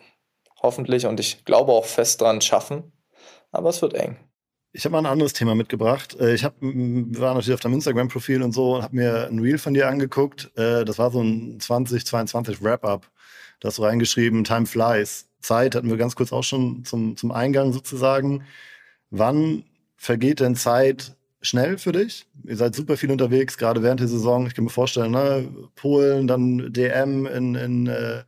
[0.60, 2.92] hoffentlich und ich glaube auch fest dran schaffen.
[3.50, 4.16] Aber es wird eng.
[4.74, 6.16] Ich habe mal ein anderes Thema mitgebracht.
[6.18, 9.58] Äh, ich hab, war natürlich auf deinem Instagram-Profil und so und habe mir ein Reel
[9.58, 10.50] von dir angeguckt.
[10.56, 13.10] Äh, das war so ein 2022 Wrap-Up.
[13.60, 15.28] Da hast du reingeschrieben, Time flies.
[15.40, 18.44] Zeit hatten wir ganz kurz auch schon zum, zum Eingang sozusagen.
[19.10, 19.64] Wann
[19.96, 22.26] vergeht denn Zeit schnell für dich?
[22.44, 24.46] Ihr seid super viel unterwegs, gerade während der Saison.
[24.46, 25.48] Ich kann mir vorstellen, ne?
[25.74, 28.22] Polen, dann DM in, in äh,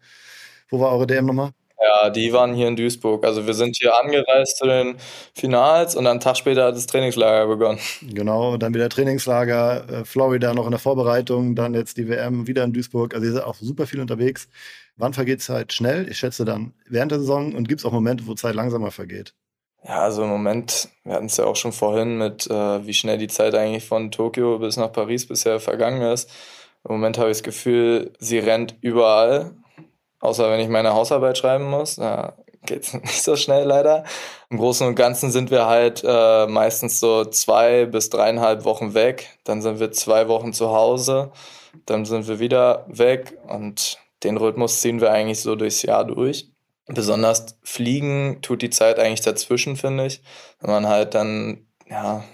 [0.68, 1.52] wo war eure DM nochmal?
[1.80, 3.24] Ja, die waren hier in Duisburg.
[3.26, 4.96] Also wir sind hier angereist zu den
[5.34, 7.78] Finals und einen Tag später hat das Trainingslager begonnen.
[8.00, 12.64] Genau, dann wieder Trainingslager, äh, Florida noch in der Vorbereitung, dann jetzt die WM wieder
[12.64, 13.14] in Duisburg.
[13.14, 14.48] Also ihr seid auch super viel unterwegs.
[14.96, 16.08] Wann vergeht Zeit schnell?
[16.08, 19.34] Ich schätze dann während der Saison und gibt es auch Momente, wo Zeit langsamer vergeht?
[19.86, 23.18] Ja, also im Moment, wir hatten es ja auch schon vorhin mit, äh, wie schnell
[23.18, 26.30] die Zeit eigentlich von Tokio bis nach Paris bisher vergangen ist.
[26.84, 29.52] Im Moment habe ich das Gefühl, sie rennt überall.
[30.20, 31.96] Außer wenn ich meine Hausarbeit schreiben muss.
[31.96, 34.04] Da geht es nicht so schnell leider.
[34.48, 39.38] Im Großen und Ganzen sind wir halt äh, meistens so zwei bis dreieinhalb Wochen weg.
[39.44, 41.30] Dann sind wir zwei Wochen zu Hause.
[41.84, 43.36] Dann sind wir wieder weg.
[43.48, 46.53] Und den Rhythmus ziehen wir eigentlich so durchs Jahr durch.
[46.86, 50.22] Besonders fliegen tut die Zeit eigentlich dazwischen, finde ich.
[50.60, 52.24] Wenn man halt dann, ja,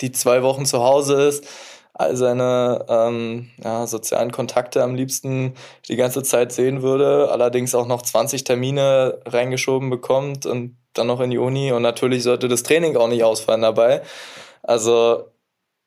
[0.00, 1.46] die zwei Wochen zu Hause ist,
[1.92, 5.54] all seine ähm, ja, sozialen Kontakte am liebsten
[5.88, 11.20] die ganze Zeit sehen würde, allerdings auch noch 20 Termine reingeschoben bekommt und dann noch
[11.20, 14.02] in die Uni und natürlich sollte das Training auch nicht ausfallen dabei.
[14.62, 15.32] Also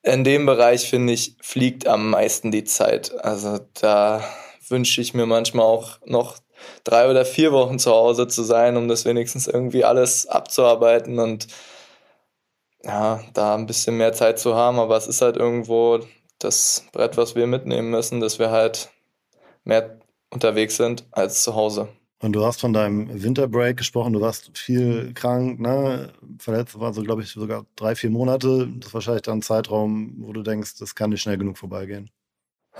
[0.04, 3.14] in dem Bereich finde ich, fliegt am meisten die Zeit.
[3.24, 4.24] Also da
[4.68, 6.38] wünsche ich mir manchmal auch noch
[6.84, 11.48] drei oder vier Wochen zu Hause zu sein, um das wenigstens irgendwie alles abzuarbeiten und
[12.84, 16.00] ja, da ein bisschen mehr Zeit zu haben, aber es ist halt irgendwo
[16.40, 18.90] das Brett, was wir mitnehmen müssen, dass wir halt
[19.64, 20.00] mehr
[20.32, 21.90] unterwegs sind als zu Hause.
[22.22, 26.14] Und du hast von deinem Winterbreak gesprochen, du warst viel krank, ne?
[26.38, 28.68] Verletzt war so, glaube ich, sogar drei, vier Monate.
[28.78, 32.12] Das ist wahrscheinlich dann ein Zeitraum, wo du denkst, das kann nicht schnell genug vorbeigehen.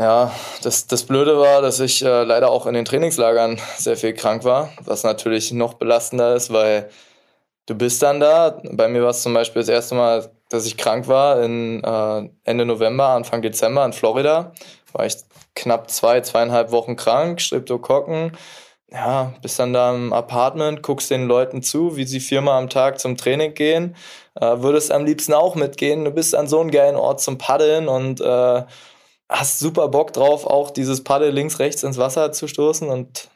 [0.02, 0.32] Ja,
[0.64, 4.44] das, das Blöde war, dass ich äh, leider auch in den Trainingslagern sehr viel krank
[4.44, 6.90] war, was natürlich noch belastender ist, weil
[7.68, 8.60] du bist dann da.
[8.72, 12.30] Bei mir war es zum Beispiel das erste Mal, dass ich krank war, in, äh,
[12.46, 14.54] Ende November, Anfang Dezember in Florida.
[14.92, 15.18] War ich
[15.54, 18.36] knapp zwei, zweieinhalb Wochen krank, Streptokokken.
[18.90, 23.00] Ja, bist dann da im Apartment, guckst den Leuten zu, wie sie viermal am Tag
[23.00, 23.96] zum Training gehen.
[24.34, 26.06] Äh, würdest am liebsten auch mitgehen.
[26.06, 28.64] Du bist an so einem geilen Ort zum Paddeln und äh,
[29.32, 33.30] hast super Bock drauf, auch dieses Paddel links, rechts ins Wasser zu stoßen und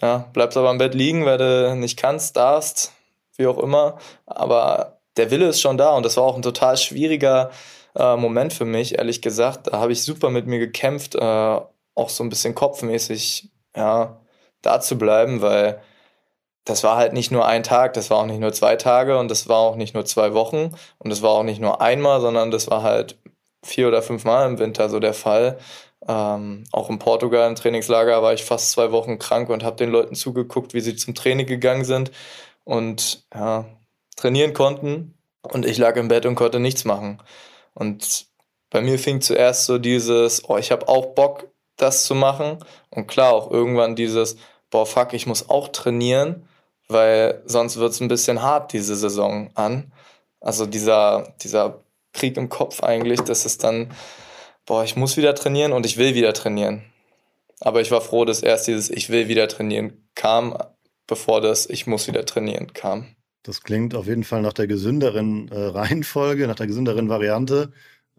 [0.00, 2.92] ja, bleibst aber im Bett liegen, weil du nicht kannst, darfst,
[3.36, 3.98] wie auch immer.
[4.26, 7.50] Aber der Wille ist schon da und das war auch ein total schwieriger
[7.96, 9.66] äh, Moment für mich, ehrlich gesagt.
[9.68, 11.60] Da habe ich super mit mir gekämpft, äh,
[11.94, 14.20] auch so ein bisschen kopfmäßig, ja,
[14.62, 15.82] da zu bleiben, weil
[16.64, 19.28] das war halt nicht nur ein Tag, das war auch nicht nur zwei Tage und
[19.28, 22.52] das war auch nicht nur zwei Wochen und das war auch nicht nur einmal, sondern
[22.52, 23.18] das war halt
[23.62, 25.58] vier oder fünf Mal im Winter so der Fall.
[26.08, 29.90] Ähm, auch in Portugal im Trainingslager war ich fast zwei Wochen krank und habe den
[29.90, 32.10] Leuten zugeguckt, wie sie zum Training gegangen sind
[32.64, 33.66] und ja,
[34.16, 35.14] trainieren konnten.
[35.42, 37.20] Und ich lag im Bett und konnte nichts machen.
[37.74, 38.26] Und
[38.70, 42.58] bei mir fing zuerst so dieses, oh, ich habe auch Bock, das zu machen.
[42.90, 44.36] Und klar, auch irgendwann dieses,
[44.70, 46.48] boah, fuck, ich muss auch trainieren,
[46.88, 49.92] weil sonst wird es ein bisschen hart diese Saison an.
[50.40, 51.81] Also dieser, dieser
[52.12, 53.90] Krieg im Kopf eigentlich, dass es dann,
[54.66, 56.82] boah, ich muss wieder trainieren und ich will wieder trainieren.
[57.60, 60.56] Aber ich war froh, dass erst dieses Ich will wieder trainieren kam,
[61.06, 63.14] bevor das Ich muss wieder trainieren kam.
[63.44, 67.72] Das klingt auf jeden Fall nach der gesünderen äh, Reihenfolge, nach der gesünderen Variante.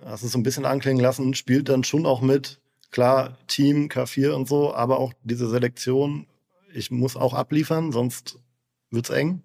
[0.03, 2.59] Hast es so ein bisschen anklingen lassen, spielt dann schon auch mit,
[2.91, 6.27] klar, Team, K4 und so, aber auch diese Selektion,
[6.73, 8.39] ich muss auch abliefern, sonst
[8.89, 9.43] wird es eng.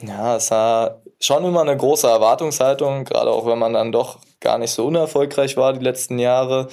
[0.00, 4.58] Ja, es war schon immer eine große Erwartungshaltung, gerade auch wenn man dann doch gar
[4.58, 6.68] nicht so unerfolgreich war die letzten Jahre.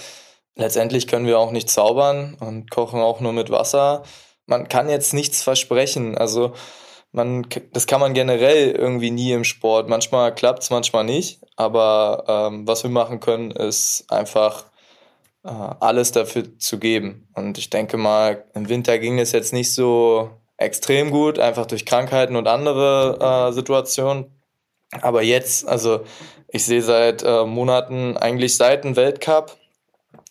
[0.56, 4.04] Letztendlich können wir auch nicht zaubern und kochen auch nur mit Wasser.
[4.46, 6.18] Man kann jetzt nichts versprechen.
[6.18, 6.54] Also
[7.12, 9.90] man, das kann man generell irgendwie nie im Sport.
[9.90, 11.42] Manchmal klappt es, manchmal nicht.
[11.56, 14.66] Aber ähm, was wir machen können, ist einfach
[15.44, 17.28] äh, alles dafür zu geben.
[17.34, 21.86] Und ich denke mal, im Winter ging es jetzt nicht so extrem gut, einfach durch
[21.86, 24.35] Krankheiten und andere äh, Situationen.
[25.02, 26.02] Aber jetzt, also
[26.48, 29.58] ich sehe seit äh, Monaten, eigentlich seit dem Weltcup,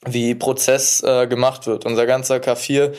[0.07, 1.85] wie Prozess äh, gemacht wird.
[1.87, 2.95] Unser ganzer K4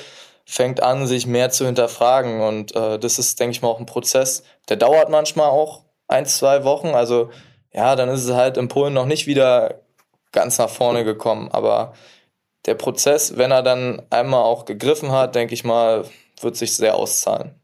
[0.45, 2.41] fängt an, sich mehr zu hinterfragen.
[2.41, 6.25] Und äh, das ist, denke ich mal, auch ein Prozess, der dauert manchmal auch ein,
[6.25, 6.89] zwei Wochen.
[6.89, 7.29] Also
[7.73, 9.81] ja, dann ist es halt in Polen noch nicht wieder
[10.31, 11.49] ganz nach vorne gekommen.
[11.51, 11.93] Aber
[12.65, 16.05] der Prozess, wenn er dann einmal auch gegriffen hat, denke ich mal,
[16.41, 17.59] wird sich sehr auszahlen.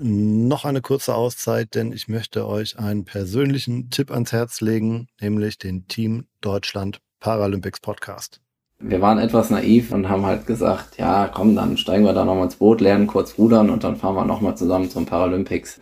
[0.00, 5.58] Noch eine kurze Auszeit, denn ich möchte euch einen persönlichen Tipp ans Herz legen, nämlich
[5.58, 8.40] den Team Deutschland Paralympics Podcast.
[8.78, 12.44] Wir waren etwas naiv und haben halt gesagt, ja, komm, dann steigen wir da nochmal
[12.44, 15.80] ins Boot, lernen kurz rudern und dann fahren wir nochmal zusammen zum Paralympics.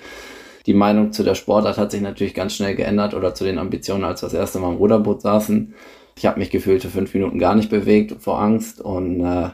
[0.65, 4.05] Die Meinung zu der Sportart hat sich natürlich ganz schnell geändert oder zu den Ambitionen,
[4.05, 5.75] als wir das erste Mal im Ruderboot saßen.
[6.17, 9.51] Ich habe mich gefühlte fünf Minuten gar nicht bewegt vor Angst und äh,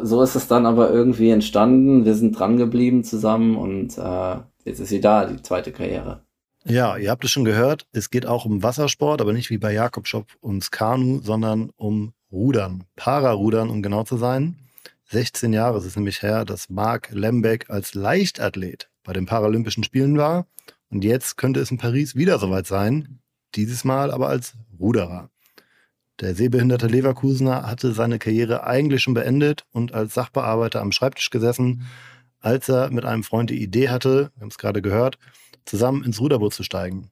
[0.00, 2.04] so ist es dann aber irgendwie entstanden.
[2.04, 6.22] Wir sind dran geblieben zusammen und äh, jetzt ist sie da, die zweite Karriere.
[6.64, 9.72] Ja, ihr habt es schon gehört, es geht auch um Wassersport, aber nicht wie bei
[9.72, 14.56] Jakob Schopp ums Kanu, sondern um Rudern, Pararudern, um genau zu sein.
[15.10, 20.18] 16 Jahre ist es nämlich her, dass Marc Lembeck als Leichtathlet bei den Paralympischen Spielen
[20.18, 20.46] war.
[20.90, 23.20] Und jetzt könnte es in Paris wieder soweit sein,
[23.54, 25.30] dieses Mal aber als Ruderer.
[26.20, 31.86] Der sehbehinderte Leverkusener hatte seine Karriere eigentlich schon beendet und als Sachbearbeiter am Schreibtisch gesessen,
[32.40, 35.18] als er mit einem Freund die Idee hatte, wir haben es gerade gehört,
[35.64, 37.10] zusammen ins Ruderboot zu steigen.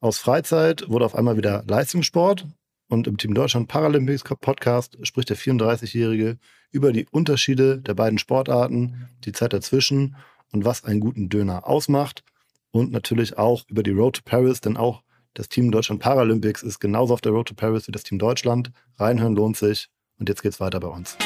[0.00, 2.46] Aus Freizeit wurde auf einmal wieder Leistungssport
[2.88, 6.38] und im Team Deutschland Paralympics Podcast spricht der 34-Jährige
[6.70, 10.16] über die Unterschiede der beiden Sportarten, die Zeit dazwischen
[10.50, 12.24] und was einen guten Döner ausmacht
[12.70, 15.02] und natürlich auch über die Road to Paris, denn auch
[15.34, 18.72] das Team Deutschland Paralympics ist genauso auf der Road to Paris wie das Team Deutschland.
[18.98, 19.88] Reinhören lohnt sich.
[20.18, 21.16] Und jetzt geht's weiter bei uns.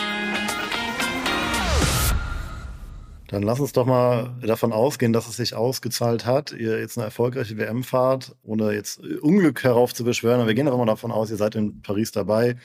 [3.29, 6.53] Dann lass uns doch mal davon ausgehen, dass es sich ausgezahlt hat.
[6.53, 10.41] Ihr jetzt eine erfolgreiche WM fahrt, ohne jetzt Unglück heraufzubeschwören.
[10.41, 12.57] Aber wir gehen doch mal davon aus, ihr seid in Paris dabei.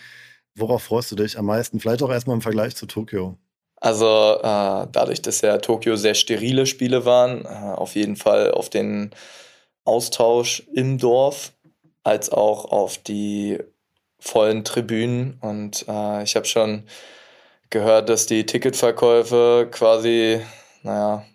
[0.55, 1.79] Worauf freust du dich am meisten?
[1.79, 3.37] Vielleicht auch erstmal im Vergleich zu Tokio.
[3.77, 4.05] Also
[4.39, 9.11] äh, dadurch, dass ja Tokio sehr sterile Spiele waren, äh, auf jeden Fall auf den
[9.85, 11.53] Austausch im Dorf
[12.03, 13.59] als auch auf die
[14.19, 15.37] vollen Tribünen.
[15.41, 16.83] Und äh, ich habe schon
[17.69, 20.41] gehört, dass die Ticketverkäufe quasi,
[20.83, 21.25] naja,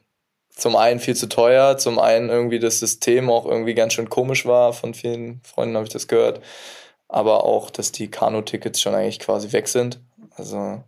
[0.51, 4.47] zum einen viel zu teuer, zum einen irgendwie das System auch irgendwie ganz schön komisch
[4.47, 4.73] war.
[4.73, 6.41] Von vielen Freunden habe ich das gehört.
[7.09, 10.01] Aber auch, dass die Kanu-Tickets schon eigentlich quasi weg sind.
[10.37, 10.83] Also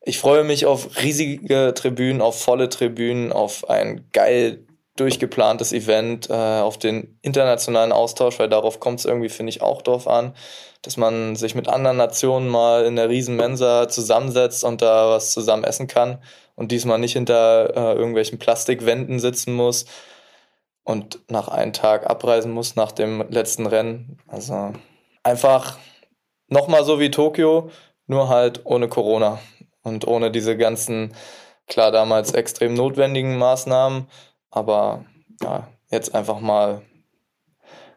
[0.00, 4.64] ich freue mich auf riesige Tribünen, auf volle Tribünen, auf ein geil
[5.00, 9.82] durchgeplantes Event, äh, auf den internationalen Austausch, weil darauf kommt es irgendwie, finde ich, auch
[9.82, 10.34] drauf an,
[10.82, 15.64] dass man sich mit anderen Nationen mal in der Riesenmensa zusammensetzt und da was zusammen
[15.64, 16.22] essen kann
[16.54, 19.86] und diesmal nicht hinter äh, irgendwelchen Plastikwänden sitzen muss
[20.84, 24.18] und nach einem Tag abreisen muss nach dem letzten Rennen.
[24.26, 24.72] Also
[25.22, 25.78] einfach
[26.48, 27.70] nochmal so wie Tokio,
[28.06, 29.38] nur halt ohne Corona
[29.82, 31.14] und ohne diese ganzen,
[31.66, 34.08] klar damals extrem notwendigen Maßnahmen
[34.50, 35.04] aber
[35.42, 36.82] ja, jetzt einfach mal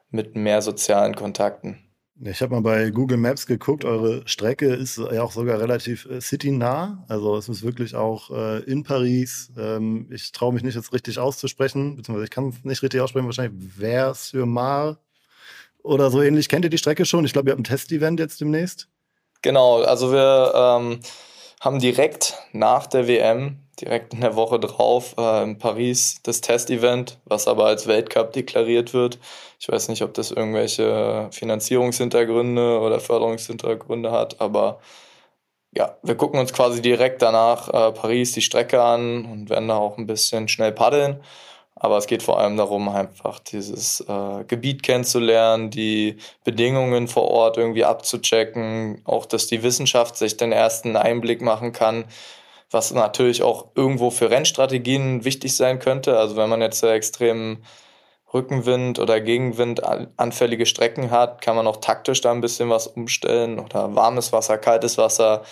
[0.09, 1.91] mit mehr sozialen Kontakten.
[2.23, 6.21] Ich habe mal bei Google Maps geguckt, eure Strecke ist ja auch sogar relativ äh,
[6.21, 7.03] citynah.
[7.07, 9.51] Also es ist wirklich auch äh, in Paris.
[9.57, 13.25] Ähm, ich traue mich nicht jetzt richtig auszusprechen, beziehungsweise ich kann es nicht richtig aussprechen,
[13.25, 14.99] wahrscheinlich Vers-sur-Mar
[15.81, 16.47] oder so ähnlich.
[16.47, 17.25] Kennt ihr die Strecke schon?
[17.25, 18.87] Ich glaube, ihr habt ein Testevent jetzt demnächst.
[19.41, 20.99] Genau, also wir ähm,
[21.59, 27.17] haben direkt nach der WM direkt in der Woche drauf äh, in Paris das Testevent,
[27.25, 29.19] was aber als Weltcup deklariert wird.
[29.59, 34.79] Ich weiß nicht, ob das irgendwelche Finanzierungshintergründe oder Förderungshintergründe hat, aber
[35.73, 39.77] ja, wir gucken uns quasi direkt danach äh, Paris die Strecke an und werden da
[39.77, 41.21] auch ein bisschen schnell paddeln.
[41.75, 47.57] Aber es geht vor allem darum, einfach dieses äh, Gebiet kennenzulernen, die Bedingungen vor Ort
[47.57, 52.05] irgendwie abzuchecken, auch dass die Wissenschaft sich den ersten Einblick machen kann,
[52.71, 56.17] was natürlich auch irgendwo für Rennstrategien wichtig sein könnte.
[56.17, 57.63] Also wenn man jetzt extrem
[58.33, 63.59] Rückenwind oder Gegenwind anfällige Strecken hat, kann man auch taktisch da ein bisschen was umstellen
[63.59, 65.43] oder warmes Wasser, kaltes Wasser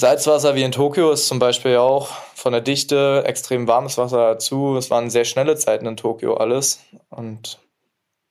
[0.00, 4.76] Salzwasser wie in Tokio ist zum Beispiel auch von der Dichte extrem warmes Wasser dazu.
[4.76, 6.84] Es waren sehr schnelle Zeiten in Tokio alles.
[7.10, 7.58] Und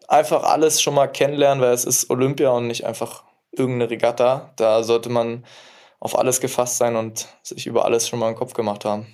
[0.07, 4.53] einfach alles schon mal kennenlernen, weil es ist Olympia und nicht einfach irgendeine Regatta.
[4.55, 5.43] Da sollte man
[5.99, 9.07] auf alles gefasst sein und sich über alles schon mal einen Kopf gemacht haben.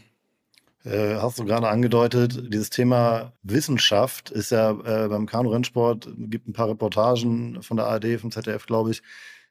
[0.86, 6.54] Äh, hast du gerade angedeutet, dieses Thema Wissenschaft ist ja äh, beim Kanu-Rennsport, gibt ein
[6.54, 9.02] paar Reportagen von der ARD, vom ZDF, glaube ich,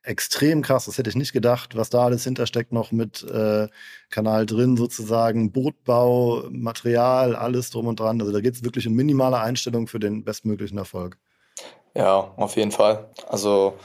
[0.03, 0.85] extrem krass.
[0.85, 3.69] Das hätte ich nicht gedacht, was da alles hintersteckt, noch mit äh,
[4.11, 8.21] Kanal drin sozusagen, Bootbau, Material, alles drum und dran.
[8.21, 11.17] Also da geht es wirklich um minimale Einstellungen für den bestmöglichen Erfolg.
[11.95, 13.11] Ja, auf jeden Fall.
[13.29, 13.79] Also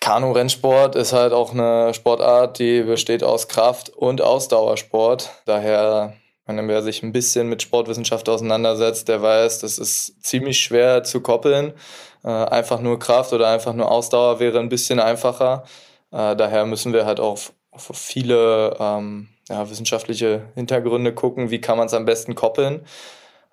[0.00, 5.30] Kanu-Rennsport ist halt auch eine Sportart, die besteht aus Kraft- und Ausdauersport.
[5.44, 6.14] Daher,
[6.46, 11.20] wenn wer sich ein bisschen mit Sportwissenschaft auseinandersetzt, der weiß, das ist ziemlich schwer zu
[11.20, 11.72] koppeln.
[12.24, 15.64] Äh, einfach nur Kraft oder einfach nur Ausdauer wäre ein bisschen einfacher.
[16.10, 17.38] Äh, daher müssen wir halt auch
[17.70, 22.84] auf, viele ähm, ja, wissenschaftliche Hintergründe gucken, wie kann man es am besten koppeln.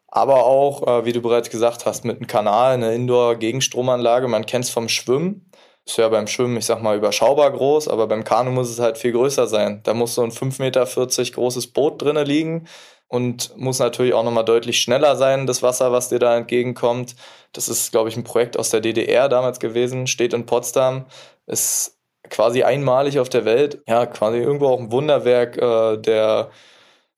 [0.07, 4.65] Aber auch, äh, wie du bereits gesagt hast, mit einem Kanal, eine Indoor-Gegenstromanlage, man kennt
[4.65, 5.49] es vom Schwimmen.
[5.87, 8.97] Ist ja beim Schwimmen, ich sag mal, überschaubar groß, aber beim Kanu muss es halt
[8.97, 9.81] viel größer sein.
[9.83, 10.85] Da muss so ein 5,40 Meter
[11.31, 12.67] großes Boot drinnen liegen
[13.07, 17.15] und muss natürlich auch nochmal deutlich schneller sein, das Wasser, was dir da entgegenkommt.
[17.53, 21.05] Das ist, glaube ich, ein Projekt aus der DDR damals gewesen, steht in Potsdam,
[21.45, 23.83] ist quasi einmalig auf der Welt.
[23.87, 26.49] Ja, quasi irgendwo auch ein Wunderwerk äh, der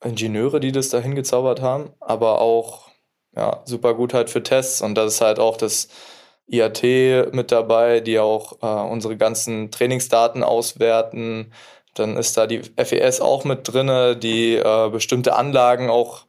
[0.03, 2.89] Ingenieure, die das da hingezaubert haben, aber auch
[3.35, 5.87] ja, super gut halt für Tests und das ist halt auch das
[6.47, 11.51] IAT mit dabei, die auch äh, unsere ganzen Trainingsdaten auswerten,
[11.93, 16.25] dann ist da die FES auch mit drin, die äh, bestimmte Anlagen auch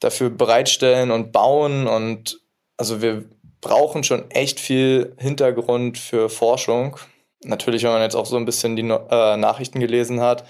[0.00, 1.86] dafür bereitstellen und bauen.
[1.86, 2.40] Und
[2.76, 3.24] also wir
[3.60, 6.96] brauchen schon echt viel Hintergrund für Forschung.
[7.44, 10.44] Natürlich, wenn man jetzt auch so ein bisschen die äh, Nachrichten gelesen hat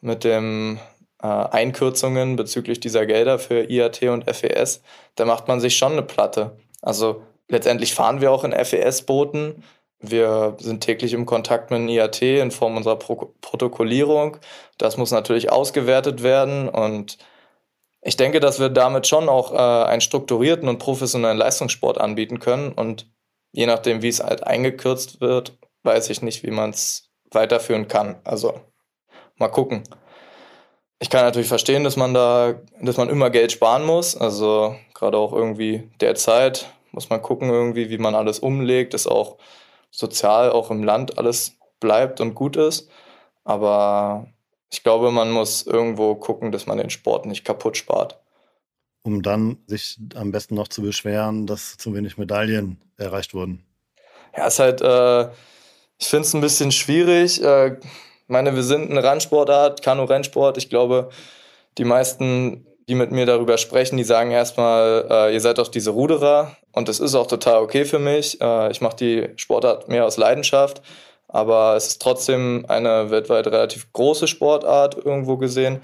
[0.00, 0.78] mit den
[1.22, 4.82] äh, Einkürzungen bezüglich dieser Gelder für IAT und FES,
[5.16, 6.56] da macht man sich schon eine Platte.
[6.82, 9.62] Also letztendlich fahren wir auch in FES-Booten
[10.10, 14.36] wir sind täglich im Kontakt mit dem IAT in Form unserer Pro Protokollierung.
[14.78, 17.18] Das muss natürlich ausgewertet werden und
[18.02, 22.72] ich denke, dass wir damit schon auch äh, einen strukturierten und professionellen Leistungssport anbieten können
[22.72, 23.10] und
[23.52, 28.16] je nachdem, wie es halt eingekürzt wird, weiß ich nicht, wie man es weiterführen kann.
[28.24, 28.60] Also
[29.36, 29.84] mal gucken.
[30.98, 34.16] Ich kann natürlich verstehen, dass man da, dass man immer Geld sparen muss.
[34.16, 39.36] Also gerade auch irgendwie derzeit muss man gucken irgendwie, wie man alles umlegt, ist auch
[39.90, 42.88] sozial auch im Land alles bleibt und gut ist.
[43.44, 44.26] Aber
[44.72, 48.20] ich glaube, man muss irgendwo gucken, dass man den Sport nicht kaputt spart.
[49.02, 53.64] Um dann sich am besten noch zu beschweren, dass zu wenig Medaillen erreicht wurden.
[54.36, 55.24] Ja, ist halt, äh,
[55.98, 57.42] ich finde es ein bisschen schwierig.
[57.42, 60.56] Äh, ich meine, wir sind eine Randsportart, Kanu-Rennsport.
[60.56, 61.10] Ich glaube,
[61.76, 65.90] die meisten die mit mir darüber sprechen, die sagen erstmal, äh, ihr seid doch diese
[65.90, 68.40] Ruderer und das ist auch total okay für mich.
[68.40, 70.82] Äh, ich mache die Sportart mehr aus Leidenschaft,
[71.28, 75.80] aber es ist trotzdem eine weltweit relativ große Sportart irgendwo gesehen.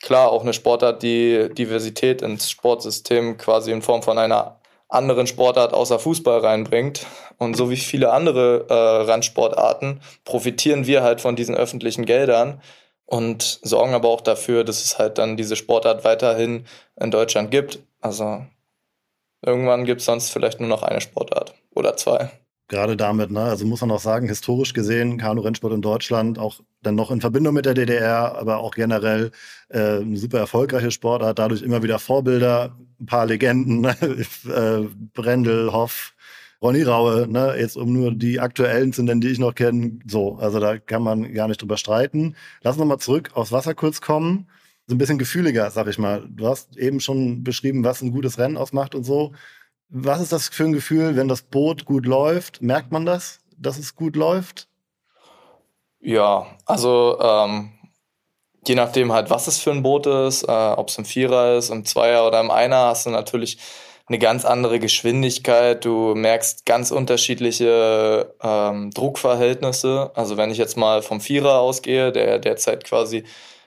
[0.00, 4.58] Klar, auch eine Sportart, die Diversität ins Sportsystem quasi in Form von einer
[4.88, 7.04] anderen Sportart außer Fußball reinbringt.
[7.36, 8.72] Und so wie viele andere äh,
[9.10, 12.60] Randsportarten profitieren wir halt von diesen öffentlichen Geldern
[13.08, 16.66] und sorgen aber auch dafür, dass es halt dann diese Sportart weiterhin
[17.00, 17.78] in Deutschland gibt.
[18.02, 18.44] Also
[19.40, 22.30] irgendwann gibt es sonst vielleicht nur noch eine Sportart oder zwei.
[22.70, 23.44] Gerade damit, ne?
[23.44, 27.54] Also muss man auch sagen, historisch gesehen, Kanu-Rennsport in Deutschland auch dann noch in Verbindung
[27.54, 29.30] mit der DDR, aber auch generell
[29.70, 36.12] äh, eine super erfolgreiche Sportart, dadurch immer wieder Vorbilder, ein paar Legenden, äh, Brendel, Hoff,
[36.60, 40.00] Ronny Raue, ne, jetzt um nur die aktuellen zu nennen, die ich noch kenne.
[40.06, 42.34] So, also da kann man gar nicht drüber streiten.
[42.62, 44.48] Lass uns nochmal zurück aufs Wasser kurz kommen.
[44.86, 46.26] So ein bisschen gefühliger, sag ich mal.
[46.28, 49.32] Du hast eben schon beschrieben, was ein gutes Rennen ausmacht und so.
[49.88, 52.60] Was ist das für ein Gefühl, wenn das Boot gut läuft?
[52.60, 54.68] Merkt man das, dass es gut läuft?
[56.00, 57.72] Ja, also ähm,
[58.66, 61.70] je nachdem halt, was es für ein Boot ist, äh, ob es ein Vierer ist,
[61.70, 63.58] ein Zweier oder ein Einer, hast du natürlich
[64.08, 70.10] eine ganz andere Geschwindigkeit, du merkst ganz unterschiedliche ähm, Druckverhältnisse.
[70.14, 73.24] Also wenn ich jetzt mal vom Vierer ausgehe, der derzeit quasi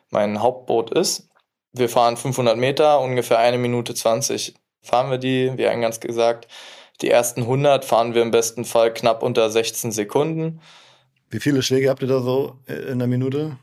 [0.09, 1.29] mein Hauptboot ist,
[1.73, 6.47] wir fahren 500 Meter, ungefähr eine Minute 20 fahren wir die, wie eingangs gesagt.
[7.01, 10.61] Die ersten 100 fahren wir im besten Fall knapp unter 16 Sekunden.
[11.29, 13.57] Wie viele Schläge habt ihr da so in der Minute?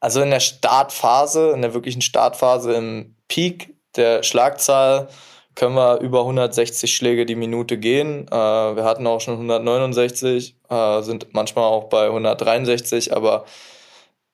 [0.00, 5.08] Also in der Startphase, in der wirklichen Startphase im Peak der Schlagzahl
[5.54, 8.26] können wir über 160 Schläge die Minute gehen.
[8.28, 13.44] Äh, wir hatten auch schon 169, äh, sind manchmal auch bei 163, aber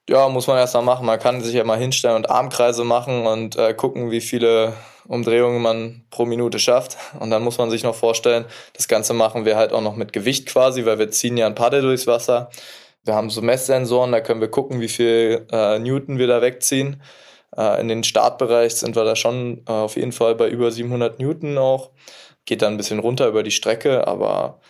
[0.08, 1.06] ja, muss man erst mal machen.
[1.06, 4.72] Man kann sich ja mal hinstellen und Armkreise machen und äh, gucken, wie viele
[5.06, 6.96] Umdrehungen man pro Minute schafft.
[7.18, 10.12] Und dann muss man sich noch vorstellen, das Ganze machen wir halt auch noch mit
[10.12, 12.50] Gewicht quasi, weil wir ziehen ja ein Paddel durchs Wasser.
[13.04, 17.02] Wir haben so Messsensoren, da können wir gucken, wie viel äh, Newton wir da wegziehen.
[17.56, 21.18] Äh, in den Startbereich sind wir da schon äh, auf jeden Fall bei über 700
[21.18, 21.90] Newton auch.
[22.44, 24.60] Geht dann ein bisschen runter über die Strecke, aber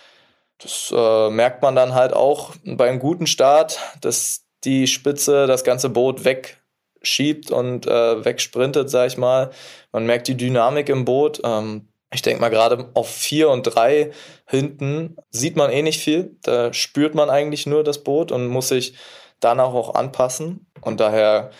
[0.58, 5.88] das äh, merkt man dann halt auch beim guten Start, dass die Spitze das ganze
[5.88, 9.50] Boot wegschiebt und äh, wegsprintet, sag ich mal.
[9.92, 11.40] Man merkt die Dynamik im Boot.
[11.44, 14.10] Ähm, ich denke mal, gerade auf vier und drei
[14.46, 16.36] hinten sieht man eh nicht viel.
[16.42, 18.94] Da spürt man eigentlich nur das Boot und muss sich
[19.38, 20.66] danach auch anpassen.
[20.82, 21.50] Und daher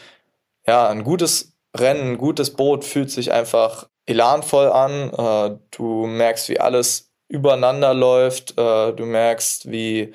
[0.66, 5.12] ja, ein gutes Rennen, ein gutes Boot fühlt sich einfach elanvoll an.
[5.12, 8.58] Äh, du merkst, wie alles übereinander läuft.
[8.58, 10.12] Äh, du merkst, wie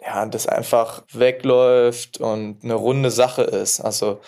[0.00, 3.80] ja, das einfach wegläuft und eine runde Sache ist.
[3.80, 4.20] Also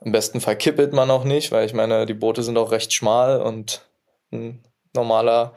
[0.00, 2.92] im besten Fall kippelt man auch nicht, weil ich meine, die Boote sind auch recht
[2.92, 3.82] schmal und
[4.32, 4.62] ein
[4.94, 5.54] normaler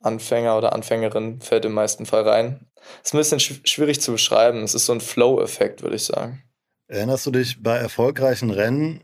[0.00, 2.66] Anfänger oder Anfängerin fällt im meisten Fall rein.
[3.02, 4.62] ist ein bisschen schwierig zu beschreiben.
[4.62, 6.42] Es ist so ein Flow-Effekt, würde ich sagen.
[6.88, 9.02] Erinnerst du dich bei erfolgreichen Rennen,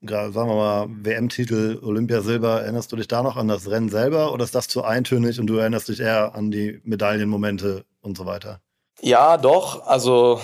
[0.00, 4.44] sagen wir mal WM-Titel, Olympiasilber, erinnerst du dich da noch an das Rennen selber oder
[4.44, 8.60] ist das zu eintönig und du erinnerst dich eher an die Medaillenmomente und so weiter?
[9.00, 9.86] Ja, doch.
[9.86, 10.40] Also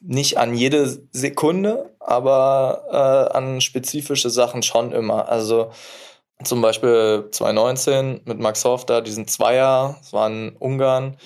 [0.00, 2.84] nicht an jede Sekunde, aber
[3.32, 5.28] äh, an spezifische Sachen schon immer.
[5.28, 5.70] Also
[6.44, 11.16] zum Beispiel 2019 mit Max Hoff da, diesen Zweier, das war in Ungarn.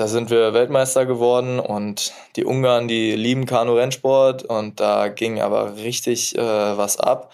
[0.00, 5.76] Da sind wir Weltmeister geworden und die Ungarn, die lieben Kanu-Rennsport und da ging aber
[5.76, 7.30] richtig äh, was ab.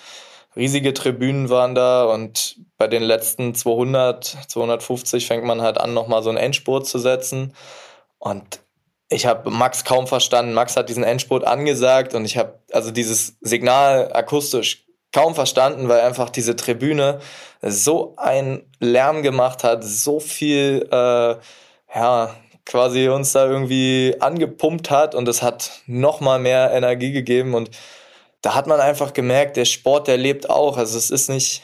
[0.57, 6.25] Riesige Tribünen waren da und bei den letzten 200, 250 fängt man halt an, nochmal
[6.25, 7.55] so einen Endspurt zu setzen.
[8.19, 8.59] Und
[9.11, 10.53] ich habe Max kaum verstanden.
[10.53, 16.01] Max hat diesen Endspurt angesagt und ich habe also dieses Signal akustisch kaum verstanden, weil
[16.01, 17.21] einfach diese Tribüne
[17.63, 21.37] so einen Lärm gemacht hat, so viel äh,
[21.95, 22.35] ja,
[22.67, 27.71] quasi uns da irgendwie angepumpt hat und es hat nochmal mehr Energie gegeben und
[28.43, 30.77] da hat man einfach gemerkt, der Sport, der lebt auch.
[30.77, 31.63] Also es ist nicht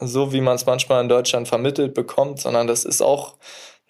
[0.00, 3.36] so, wie man es manchmal in Deutschland vermittelt bekommt, sondern das ist auch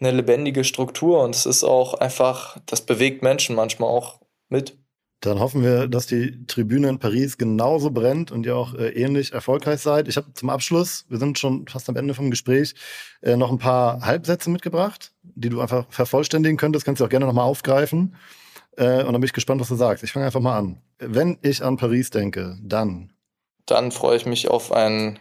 [0.01, 4.77] eine lebendige Struktur und es ist auch einfach, das bewegt Menschen manchmal auch mit.
[5.25, 9.33] Dann hoffen wir, dass die Tribüne in Paris genauso brennt und ihr auch äh, ähnlich
[9.33, 10.07] erfolgreich seid.
[10.07, 12.75] Ich habe zum Abschluss, wir sind schon fast am Ende vom Gespräch,
[13.23, 16.85] äh, noch ein paar Halbsätze mitgebracht, die du einfach vervollständigen könntest.
[16.85, 18.17] Kannst du auch gerne nochmal aufgreifen.
[18.77, 20.05] Äh, und dann bin ich gespannt, was du sagst.
[20.05, 20.83] Ich fange einfach mal an.
[20.99, 23.11] Wenn ich an Paris denke, dann.
[23.65, 25.19] Dann freue ich mich auf einen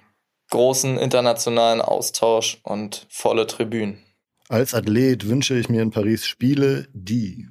[0.49, 4.03] großen internationalen Austausch und volle Tribünen.
[4.49, 7.47] Als Athlet wünsche ich mir in Paris Spiele, die.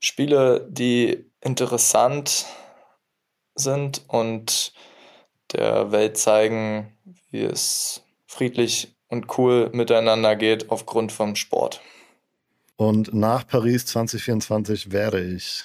[0.00, 2.46] Spiele, die interessant
[3.54, 4.72] sind und
[5.52, 6.92] der Welt zeigen,
[7.30, 11.80] wie es friedlich und cool miteinander geht aufgrund vom Sport.
[12.76, 15.64] Und nach Paris 2024 werde ich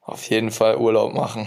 [0.00, 1.46] auf jeden Fall Urlaub machen.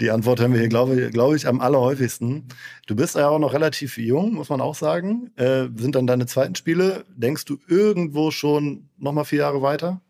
[0.00, 2.48] Die Antwort haben wir hier, glaube ich, glaub ich, am allerhäufigsten.
[2.86, 5.30] Du bist ja auch noch relativ jung, muss man auch sagen.
[5.36, 7.04] Äh, sind dann deine zweiten Spiele?
[7.14, 10.00] Denkst du irgendwo schon nochmal vier Jahre weiter?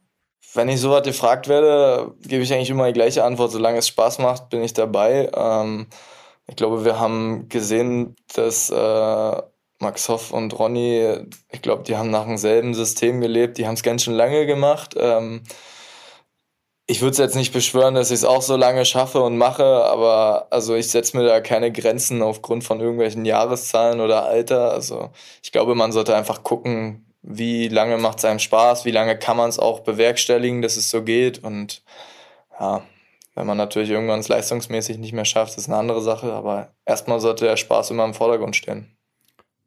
[0.54, 3.52] Wenn ich so was gefragt werde, gebe ich eigentlich immer die gleiche Antwort.
[3.52, 5.30] Solange es Spaß macht, bin ich dabei.
[5.34, 5.86] Ähm,
[6.46, 9.42] ich glaube, wir haben gesehen, dass äh,
[9.78, 13.58] Max Hoff und Ronny, ich glaube, die haben nach demselben System gelebt.
[13.58, 14.94] Die haben es ganz schön lange gemacht.
[14.98, 15.42] Ähm,
[16.90, 19.64] ich würde es jetzt nicht beschwören, dass ich es auch so lange schaffe und mache,
[19.64, 24.72] aber also ich setze mir da keine Grenzen aufgrund von irgendwelchen Jahreszahlen oder Alter.
[24.72, 29.18] Also ich glaube, man sollte einfach gucken, wie lange macht es einem Spaß, wie lange
[29.18, 31.42] kann man es auch bewerkstelligen, dass es so geht.
[31.42, 31.82] Und
[32.58, 32.82] ja,
[33.34, 36.32] wenn man natürlich irgendwann es leistungsmäßig nicht mehr schafft, ist eine andere Sache.
[36.32, 38.96] Aber erstmal sollte der Spaß immer im Vordergrund stehen.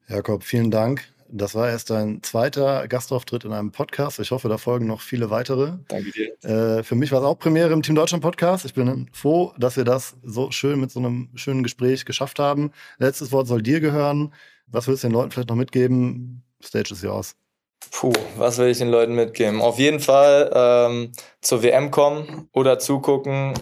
[0.07, 1.07] Jakob, vielen Dank.
[1.35, 4.19] Das war erst dein zweiter Gastauftritt in einem Podcast.
[4.19, 5.77] Ich hoffe, da folgen noch viele weitere.
[5.87, 6.43] Danke dir.
[6.43, 8.65] Äh, für mich war es auch Premiere im Team Deutschland Podcast.
[8.65, 12.71] Ich bin froh, dass wir das so schön mit so einem schönen Gespräch geschafft haben.
[12.99, 14.31] Letztes Wort soll dir gehören.
[14.67, 16.43] Was willst du den Leuten vielleicht noch mitgeben?
[16.61, 17.35] Stage is yours.
[17.91, 19.61] Puh, was will ich den Leuten mitgeben?
[19.61, 21.11] Auf jeden Fall ähm,
[21.41, 23.53] zur WM kommen oder zugucken.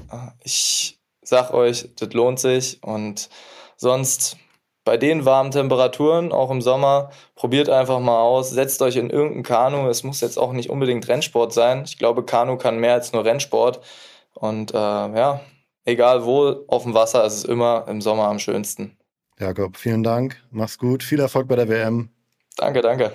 [0.44, 3.30] Ich sag euch, das lohnt sich und
[3.78, 4.38] sonst
[4.84, 9.44] bei den warmen Temperaturen, auch im Sommer, probiert einfach mal aus, setzt euch in irgendein
[9.44, 9.88] Kanu.
[9.88, 11.84] Es muss jetzt auch nicht unbedingt Rennsport sein.
[11.86, 13.80] Ich glaube, Kanu kann mehr als nur Rennsport.
[14.34, 15.42] Und äh, ja,
[15.86, 18.98] egal wo auf dem Wasser, ist es immer im Sommer am schönsten.
[19.40, 20.42] Jakob, vielen Dank.
[20.52, 21.04] Mach's gut.
[21.04, 22.10] Viel Erfolg bei der WM.
[22.58, 23.12] Danke, danke.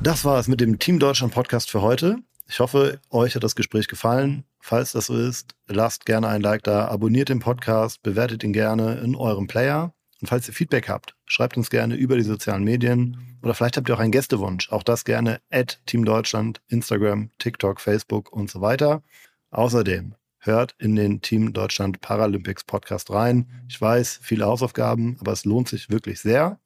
[0.00, 2.18] Das war es mit dem Team Deutschland Podcast für heute.
[2.48, 4.44] Ich hoffe, euch hat das Gespräch gefallen.
[4.60, 9.00] Falls das so ist, lasst gerne ein Like da, abonniert den Podcast, bewertet ihn gerne
[9.00, 9.92] in eurem Player.
[10.20, 13.88] Und falls ihr Feedback habt, schreibt uns gerne über die sozialen Medien oder vielleicht habt
[13.88, 14.70] ihr auch einen Gästewunsch.
[14.70, 19.02] Auch das gerne at Team Deutschland, Instagram, TikTok, Facebook und so weiter.
[19.50, 23.48] Außerdem hört in den Team Deutschland Paralympics Podcast rein.
[23.68, 26.60] Ich weiß, viele Hausaufgaben, aber es lohnt sich wirklich sehr.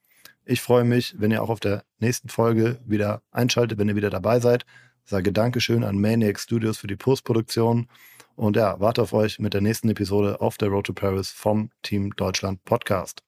[0.45, 4.11] Ich freue mich, wenn ihr auch auf der nächsten Folge wieder einschaltet, wenn ihr wieder
[4.11, 4.67] dabei seid.
[5.05, 7.87] Sage Dankeschön an Maniac Studios für die Postproduktion.
[8.35, 11.71] Und ja, warte auf euch mit der nächsten Episode auf der Road to Paris vom
[11.83, 13.23] Team Deutschland Podcast.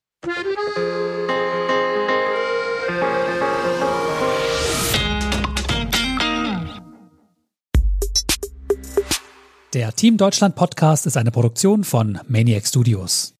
[9.73, 13.34] Der Team Deutschland Podcast ist eine Produktion von Maniac Studios.